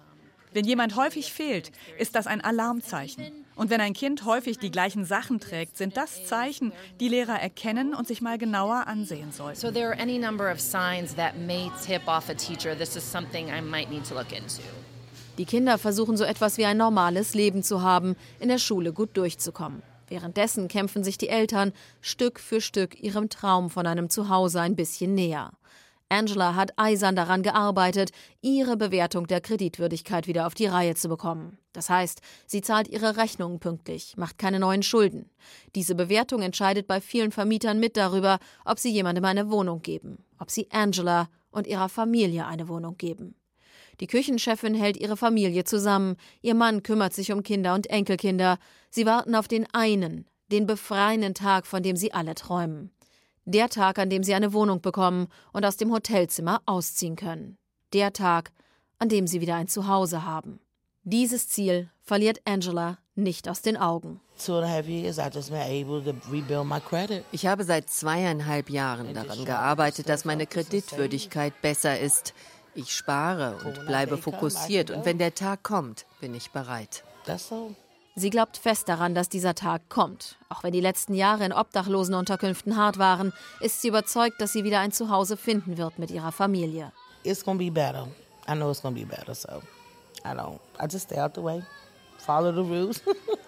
Wenn 0.55 0.65
jemand 0.65 0.95
häufig 0.95 1.33
fehlt, 1.33 1.73
ist 1.99 2.15
das 2.15 2.29
ein 2.29 2.41
Alarmzeichen. 2.41 3.45
Und 3.57 3.71
wenn 3.71 3.81
ein 3.81 3.93
Kind 3.93 4.25
häufig 4.25 4.59
die 4.59 4.71
gleichen 4.71 5.05
Sachen 5.05 5.41
trägt, 5.41 5.77
sind 5.77 5.97
das 5.97 6.27
Zeichen, 6.27 6.73
die 7.01 7.09
Lehrer 7.09 7.41
erkennen 7.41 7.93
und 7.93 8.07
sich 8.07 8.21
mal 8.21 8.39
genauer 8.39 8.87
ansehen 8.87 9.33
sollten. 9.33 9.59
So 9.59 9.73
there 9.73 9.89
are 9.89 10.01
any 10.01 10.17
number 10.17 10.53
of 10.53 10.61
signs 10.61 11.17
that 11.17 11.37
may 11.37 11.73
tip 11.85 12.07
off 12.07 12.31
a 12.31 12.35
teacher 12.35 12.79
this 12.79 12.95
is 12.95 13.03
something 13.03 13.49
I 13.49 13.61
might 13.61 13.91
need 13.91 14.09
to 14.09 14.15
look 14.15 14.31
into. 14.31 14.63
Die 15.39 15.45
Kinder 15.45 15.77
versuchen 15.77 16.17
so 16.17 16.23
etwas 16.23 16.57
wie 16.57 16.65
ein 16.65 16.77
normales 16.77 17.35
Leben 17.35 17.65
zu 17.65 17.83
haben, 17.83 18.15
in 18.39 18.49
der 18.49 18.59
Schule 18.59 18.93
gut 18.93 19.17
durchzukommen. 19.17 19.83
Währenddessen 20.07 20.69
kämpfen 20.69 21.03
sich 21.03 21.19
die 21.19 21.29
Eltern 21.29 21.73
Stück 22.01 22.39
für 22.39 22.61
Stück 22.61 23.03
ihrem 23.03 23.29
Traum 23.29 23.71
von 23.71 23.89
einem 23.89 24.09
Zuhause 24.09 24.61
ein 24.61 24.77
bisschen 24.77 25.15
näher. 25.15 25.51
Angela 26.09 26.55
hat 26.55 26.73
eisern 26.77 27.17
daran 27.17 27.43
gearbeitet, 27.43 28.11
ihre 28.41 28.77
Bewertung 28.77 29.27
der 29.27 29.41
Kreditwürdigkeit 29.41 30.27
wieder 30.27 30.47
auf 30.47 30.55
die 30.55 30.67
Reihe 30.67 30.95
zu 30.95 31.09
bekommen. 31.09 31.59
Das 31.73 31.91
heißt, 31.91 32.21
sie 32.47 32.61
zahlt 32.61 32.89
ihre 32.89 33.17
Rechnungen 33.17 33.59
pünktlich, 33.59 34.17
macht 34.17 34.39
keine 34.39 34.61
neuen 34.61 34.83
Schulden. 34.83 35.31
Diese 35.75 35.95
Bewertung 35.95 36.43
entscheidet 36.43 36.87
bei 36.87 37.01
vielen 37.01 37.33
Vermietern 37.33 37.81
mit 37.81 37.97
darüber, 37.97 38.39
ob 38.65 38.79
sie 38.79 38.91
jemandem 38.91 39.25
eine 39.25 39.51
Wohnung 39.51 39.83
geben, 39.83 40.25
ob 40.39 40.51
sie 40.51 40.71
Angela 40.71 41.29
und 41.51 41.67
ihrer 41.67 41.89
Familie 41.89 42.47
eine 42.47 42.69
Wohnung 42.69 42.97
geben. 42.97 43.35
Die 44.01 44.07
Küchenchefin 44.07 44.75
hält 44.75 44.97
ihre 44.97 45.17
Familie 45.17 45.65
zusammen, 45.65 46.17
ihr 46.43 46.55
Mann 46.55 46.83
kümmert 46.83 47.15
sich 47.15 47.33
um 47.33 47.43
Kinder 47.43 47.75
und 47.75 47.89
Enkelkinder, 47.89 48.59
sie 48.91 49.07
warten 49.07 49.35
auf 49.35 49.49
den 49.49 49.67
einen, 49.73 50.27
den 50.51 50.67
befreienden 50.67 51.35
Tag, 51.35 51.67
von 51.67 51.83
dem 51.83 51.97
sie 51.97 52.13
alle 52.13 52.35
träumen. 52.35 52.91
Der 53.47 53.69
Tag, 53.69 53.99
an 53.99 54.09
dem 54.09 54.23
sie 54.23 54.35
eine 54.35 54.53
Wohnung 54.53 54.81
bekommen 54.81 55.29
und 55.53 55.67
aus 55.67 55.77
dem 55.77 55.93
Hotelzimmer 55.93 56.63
ausziehen 56.65 57.17
können. 57.17 57.59
Der 57.93 58.13
Tag, 58.13 58.53
an 58.99 59.09
dem 59.09 59.27
sie 59.27 59.41
wieder 59.41 59.57
ein 59.57 59.69
Zuhause 59.69 60.25
haben. 60.25 60.61
Dieses 61.03 61.49
Ziel 61.49 61.91
verliert 62.01 62.41
Angela 62.47 62.99
nicht 63.15 63.49
aus 63.49 63.61
den 63.61 63.77
Augen. 63.77 64.21
Ich 67.33 67.47
habe 67.47 67.65
seit 67.65 67.91
zweieinhalb 67.91 68.71
Jahren 68.71 69.15
daran 69.15 69.45
gearbeitet, 69.45 70.09
dass 70.09 70.25
meine 70.25 70.47
Kreditwürdigkeit 70.47 71.61
besser 71.61 72.01
ist. 72.01 72.33
Ich 72.75 72.93
spare 72.93 73.59
und 73.65 73.87
bleibe 73.87 74.17
fokussiert 74.17 74.91
und 74.91 75.05
wenn 75.05 75.19
der 75.19 75.35
Tag 75.35 75.63
kommt, 75.63 76.07
bin 76.21 76.35
ich 76.35 76.51
bereit. 76.51 77.05
Sie 78.17 78.31
glaubt 78.31 78.57
fest 78.57 78.89
daran, 78.89 79.15
dass 79.15 79.29
dieser 79.29 79.57
Tag 79.57 79.89
kommt. 79.89 80.37
Auch 80.49 80.63
wenn 80.63 80.73
die 80.73 80.81
letzten 80.81 81.15
Jahre 81.15 81.45
in 81.45 81.53
Obdachlosenunterkünften 81.53 82.77
hart 82.77 82.97
waren, 82.99 83.33
ist 83.61 83.83
sie 83.83 83.89
überzeugt, 83.89 84.41
dass 84.41 84.53
sie 84.53 84.63
wieder 84.63 84.79
ein 84.79 84.93
Zuhause 84.93 85.37
finden 85.37 85.79
wird 85.79 85.99
mit 85.99 86.13
ihrer 86.13 86.31
Familie. 86.31 86.93
It's 87.25 87.45
gonna 87.45 87.59
be 87.59 87.73
better. 87.73 88.07
I 88.49 88.53
know 88.53 88.71
it's 88.71 88.83
gonna 88.83 88.97
be 88.97 89.05
better, 89.05 89.35
so 89.35 89.61
I 90.25 90.29
don't. 90.29 90.61
I 90.79 90.85
just 90.85 91.07
stay 91.07 91.19
out 91.19 91.35
the 91.35 91.43
way, 91.43 91.63
follow 92.19 92.53
the 92.53 92.61
rules. 92.61 93.03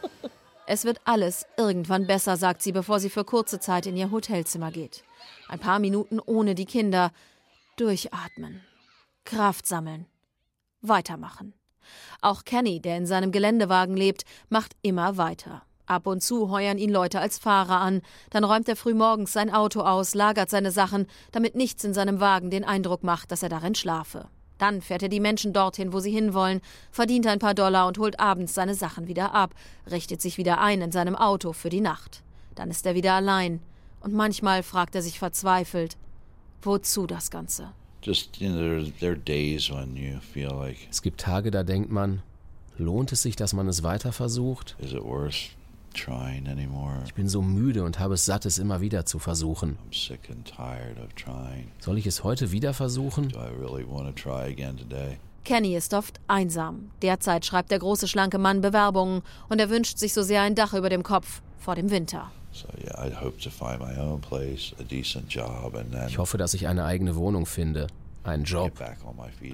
es 0.67 0.85
wird 0.85 1.01
alles 1.05 1.47
irgendwann 1.57 2.09
besser, 2.09 2.37
sagt 2.37 2.63
sie, 2.63 2.73
bevor 2.73 2.99
sie 2.99 3.11
für 3.11 3.25
kurze 3.25 3.61
Zeit 3.61 3.87
in 3.87 3.97
ihr 3.97 4.11
Hotelzimmer 4.11 4.73
geht. 4.73 5.05
Ein 5.49 5.61
paar 5.61 5.79
Minuten 5.79 6.19
ohne 6.19 6.57
die 6.57 6.67
Kinder. 6.67 7.13
Durchatmen. 7.77 8.63
Kraft 9.25 9.67
sammeln. 9.67 10.07
Weitermachen. 10.81 11.53
Auch 12.21 12.45
Kenny, 12.45 12.81
der 12.81 12.97
in 12.97 13.07
seinem 13.07 13.33
Geländewagen 13.33 13.97
lebt, 13.97 14.25
macht 14.49 14.73
immer 14.83 15.17
weiter. 15.17 15.63
Ab 15.87 16.09
und 16.09 16.23
zu 16.23 16.51
heuern 16.51 16.79
ihn 16.79 16.91
Leute 16.91 17.21
als 17.21 17.39
Fahrer 17.39 17.81
an, 17.81 18.03
dann 18.31 18.43
räumt 18.43 18.69
er 18.69 18.75
frühmorgens 18.75 19.33
sein 19.33 19.53
Auto 19.53 19.83
aus, 19.83 20.15
lagert 20.15 20.51
seine 20.51 20.73
Sachen, 20.73 21.07
damit 21.31 21.55
nichts 21.55 21.85
in 21.85 21.95
seinem 21.95 22.19
Wagen 22.19 22.51
den 22.51 22.65
Eindruck 22.65 23.05
macht, 23.05 23.31
dass 23.31 23.45
er 23.45 23.49
darin 23.49 23.77
schlafe. 23.77 24.29
Dann 24.59 24.81
fährt 24.81 25.03
er 25.03 25.09
die 25.09 25.21
Menschen 25.21 25.53
dorthin, 25.53 25.93
wo 25.93 26.01
sie 26.01 26.11
hinwollen, 26.11 26.61
verdient 26.91 27.27
ein 27.27 27.39
paar 27.39 27.55
Dollar 27.55 27.87
und 27.87 27.99
holt 27.99 28.19
abends 28.19 28.55
seine 28.55 28.75
Sachen 28.75 29.07
wieder 29.07 29.33
ab, 29.33 29.55
richtet 29.91 30.21
sich 30.21 30.39
wieder 30.39 30.61
ein 30.61 30.81
in 30.81 30.93
seinem 30.93 31.15
Auto 31.15 31.53
für 31.53 31.69
die 31.69 31.81
Nacht. 31.81 32.23
Dann 32.55 32.71
ist 32.71 32.87
er 32.87 32.95
wieder 32.95 33.13
allein. 33.13 33.61
Und 34.01 34.15
manchmal 34.15 34.63
fragt 34.63 34.95
er 34.95 35.03
sich 35.03 35.19
verzweifelt, 35.19 35.97
wozu 36.63 37.07
das 37.07 37.31
Ganze? 37.31 37.73
Just, 38.07 38.41
you 38.41 38.49
know, 38.49 38.57
there, 38.57 38.93
there 39.01 39.13
are 39.13 39.17
days 39.17 39.69
when 39.69 39.97
you 39.97 40.21
feel 40.21 40.53
like. 40.53 40.77
Es 40.89 41.03
gibt 41.03 41.21
Tage, 41.21 41.51
da 41.51 41.65
denkt 41.65 41.91
man, 41.91 42.23
lohnt 42.79 43.11
es 43.11 43.23
sich, 43.23 43.35
dass 43.35 43.53
man 43.53 43.67
es 43.67 43.83
weiter 43.83 44.13
versucht? 44.13 44.77
Is 44.79 44.93
it 44.93 45.03
worth 45.03 45.51
trying 45.93 46.47
anymore? 46.47 47.03
Ich 47.07 47.15
bin 47.15 47.29
so 47.29 47.43
müde 47.43 47.83
und 47.83 47.99
habe 47.99 48.15
es 48.15 48.25
satt, 48.25 48.47
es 48.47 48.59
immer 48.59 48.81
wieder 48.81 49.07
zu 49.07 49.19
versuchen. 49.19 49.77
I'm 49.91 50.09
sick 50.09 50.31
and 50.31 50.47
tired 50.47 50.97
of 50.99 51.13
trying. 51.17 51.73
Soll 51.81 51.99
ich 51.99 52.07
es 52.07 52.23
heute 52.23 52.53
wieder 52.53 52.75
versuchen? 52.75 53.31
Do 53.31 53.41
I 53.41 53.49
really 53.61 53.85
want 53.85 54.07
to 54.07 54.13
try 54.13 54.53
again 54.53 54.77
today? 54.77 55.19
Kenny 55.43 55.75
ist 55.75 55.93
oft 55.93 56.21
einsam. 56.29 56.91
Derzeit 57.03 57.45
schreibt 57.45 57.73
der 57.73 57.81
große 57.81 58.07
schlanke 58.07 58.39
Mann 58.39 58.61
Bewerbungen 58.61 59.23
und 59.49 59.59
er 59.59 59.69
wünscht 59.69 59.99
sich 59.99 60.15
so 60.15 60.23
sehr 60.23 60.43
ein 60.43 60.55
Dach 60.55 60.75
über 60.75 60.91
dem 60.91 61.03
Kopf 61.03 61.43
vor 61.59 61.75
dem 61.75 61.91
Winter. 61.91 62.31
Ich 66.09 66.19
hoffe, 66.19 66.39
dass 66.39 66.55
ich 66.55 66.67
eine 66.67 66.85
eigene 66.85 67.17
Wohnung 67.17 67.47
finde, 67.47 67.89
einen 68.25 68.45
Job, 68.45 68.73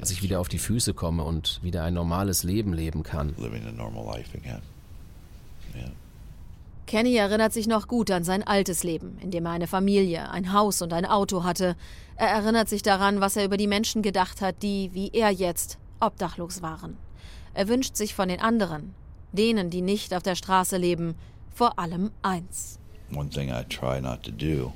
dass 0.00 0.10
ich 0.10 0.22
wieder 0.22 0.40
auf 0.40 0.48
die 0.48 0.58
Füße 0.58 0.94
komme 0.94 1.24
und 1.24 1.60
wieder 1.62 1.84
ein 1.84 1.94
normales 1.94 2.42
Leben 2.42 2.72
leben 2.72 3.02
kann. 3.02 3.34
Kenny 6.86 7.14
erinnert 7.14 7.52
sich 7.52 7.66
noch 7.66 7.88
gut 7.88 8.10
an 8.10 8.24
sein 8.24 8.46
altes 8.46 8.82
Leben, 8.82 9.16
in 9.22 9.30
dem 9.30 9.46
er 9.46 9.52
eine 9.52 9.66
Familie, 9.66 10.30
ein 10.30 10.52
Haus 10.52 10.82
und 10.82 10.92
ein 10.92 11.06
Auto 11.06 11.44
hatte. 11.44 11.76
Er 12.16 12.28
erinnert 12.28 12.68
sich 12.68 12.82
daran, 12.82 13.20
was 13.20 13.36
er 13.36 13.44
über 13.44 13.56
die 13.56 13.66
Menschen 13.66 14.02
gedacht 14.02 14.42
hat, 14.42 14.62
die, 14.62 14.90
wie 14.92 15.10
er 15.12 15.30
jetzt, 15.30 15.78
obdachlos 16.00 16.60
waren. 16.60 16.96
Er 17.54 17.68
wünscht 17.68 17.96
sich 17.96 18.14
von 18.14 18.28
den 18.28 18.40
anderen, 18.40 18.94
denen, 19.32 19.70
die 19.70 19.80
nicht 19.80 20.12
auf 20.12 20.22
der 20.22 20.34
Straße 20.34 20.76
leben, 20.76 21.14
vor 21.54 21.78
allem 21.78 22.10
eins 22.22 22.78
one 23.14 23.30
thing 23.30 23.50
I 23.50 23.64
try 23.68 24.00
not 24.00 24.22
to 24.24 24.30
do. 24.30 24.72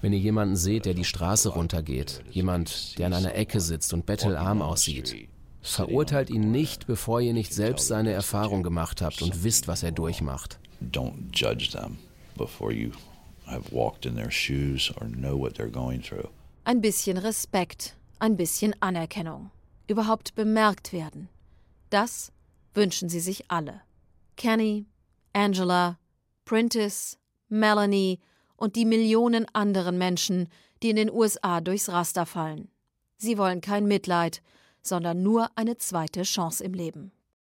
Wenn 0.00 0.12
ihr 0.12 0.18
jemanden 0.18 0.56
seht, 0.56 0.86
der 0.86 0.94
die 0.94 1.04
Straße 1.04 1.50
runtergeht, 1.50 2.24
jemand, 2.30 2.98
der 2.98 3.08
an 3.08 3.12
einer 3.12 3.34
Ecke 3.34 3.60
sitzt 3.60 3.92
und 3.92 4.06
bettelarm 4.06 4.62
aussieht, 4.62 5.28
verurteilt 5.60 6.30
ihn 6.30 6.50
nicht, 6.50 6.86
bevor 6.86 7.20
ihr 7.20 7.34
nicht 7.34 7.52
selbst 7.52 7.86
seine 7.86 8.12
Erfahrung 8.12 8.62
gemacht 8.62 9.02
habt 9.02 9.20
und 9.20 9.44
wisst, 9.44 9.68
was 9.68 9.82
er 9.82 9.92
durchmacht. 9.92 10.58
Don't 10.80 11.32
judge 11.34 11.70
them 11.70 11.98
before 12.36 12.72
you 12.72 12.92
have 13.46 13.70
walked 13.70 14.06
in 14.06 14.16
their 14.16 14.30
shoes 14.30 14.90
or 15.00 15.06
know 15.06 15.38
what 15.38 15.58
they're 15.58 15.70
going 15.70 16.02
through. 16.02 16.28
Ein 16.64 16.80
bisschen 16.80 17.18
Respekt, 17.18 17.94
ein 18.18 18.36
bisschen 18.36 18.74
Anerkennung, 18.80 19.50
überhaupt 19.86 20.34
bemerkt 20.34 20.94
werden. 20.94 21.28
Das 21.90 22.32
wünschen 22.72 23.10
sie 23.10 23.20
sich 23.20 23.50
alle. 23.50 23.82
Kenny, 24.36 24.86
Angela, 25.34 25.98
Prentice, 26.44 27.18
Melanie 27.48 28.20
und 28.56 28.76
die 28.76 28.86
Millionen 28.86 29.46
anderen 29.52 29.98
Menschen, 29.98 30.48
die 30.82 30.90
in 30.90 30.96
den 30.96 31.10
USA 31.10 31.60
durchs 31.60 31.88
Raster 31.90 32.24
fallen. 32.24 32.70
Sie 33.16 33.36
wollen 33.36 33.60
kein 33.60 33.86
Mitleid, 33.86 34.42
sondern 34.80 35.22
nur 35.22 35.50
eine 35.56 35.76
zweite 35.76 36.22
Chance 36.22 36.62
im 36.62 36.74
Leben. 36.74 37.12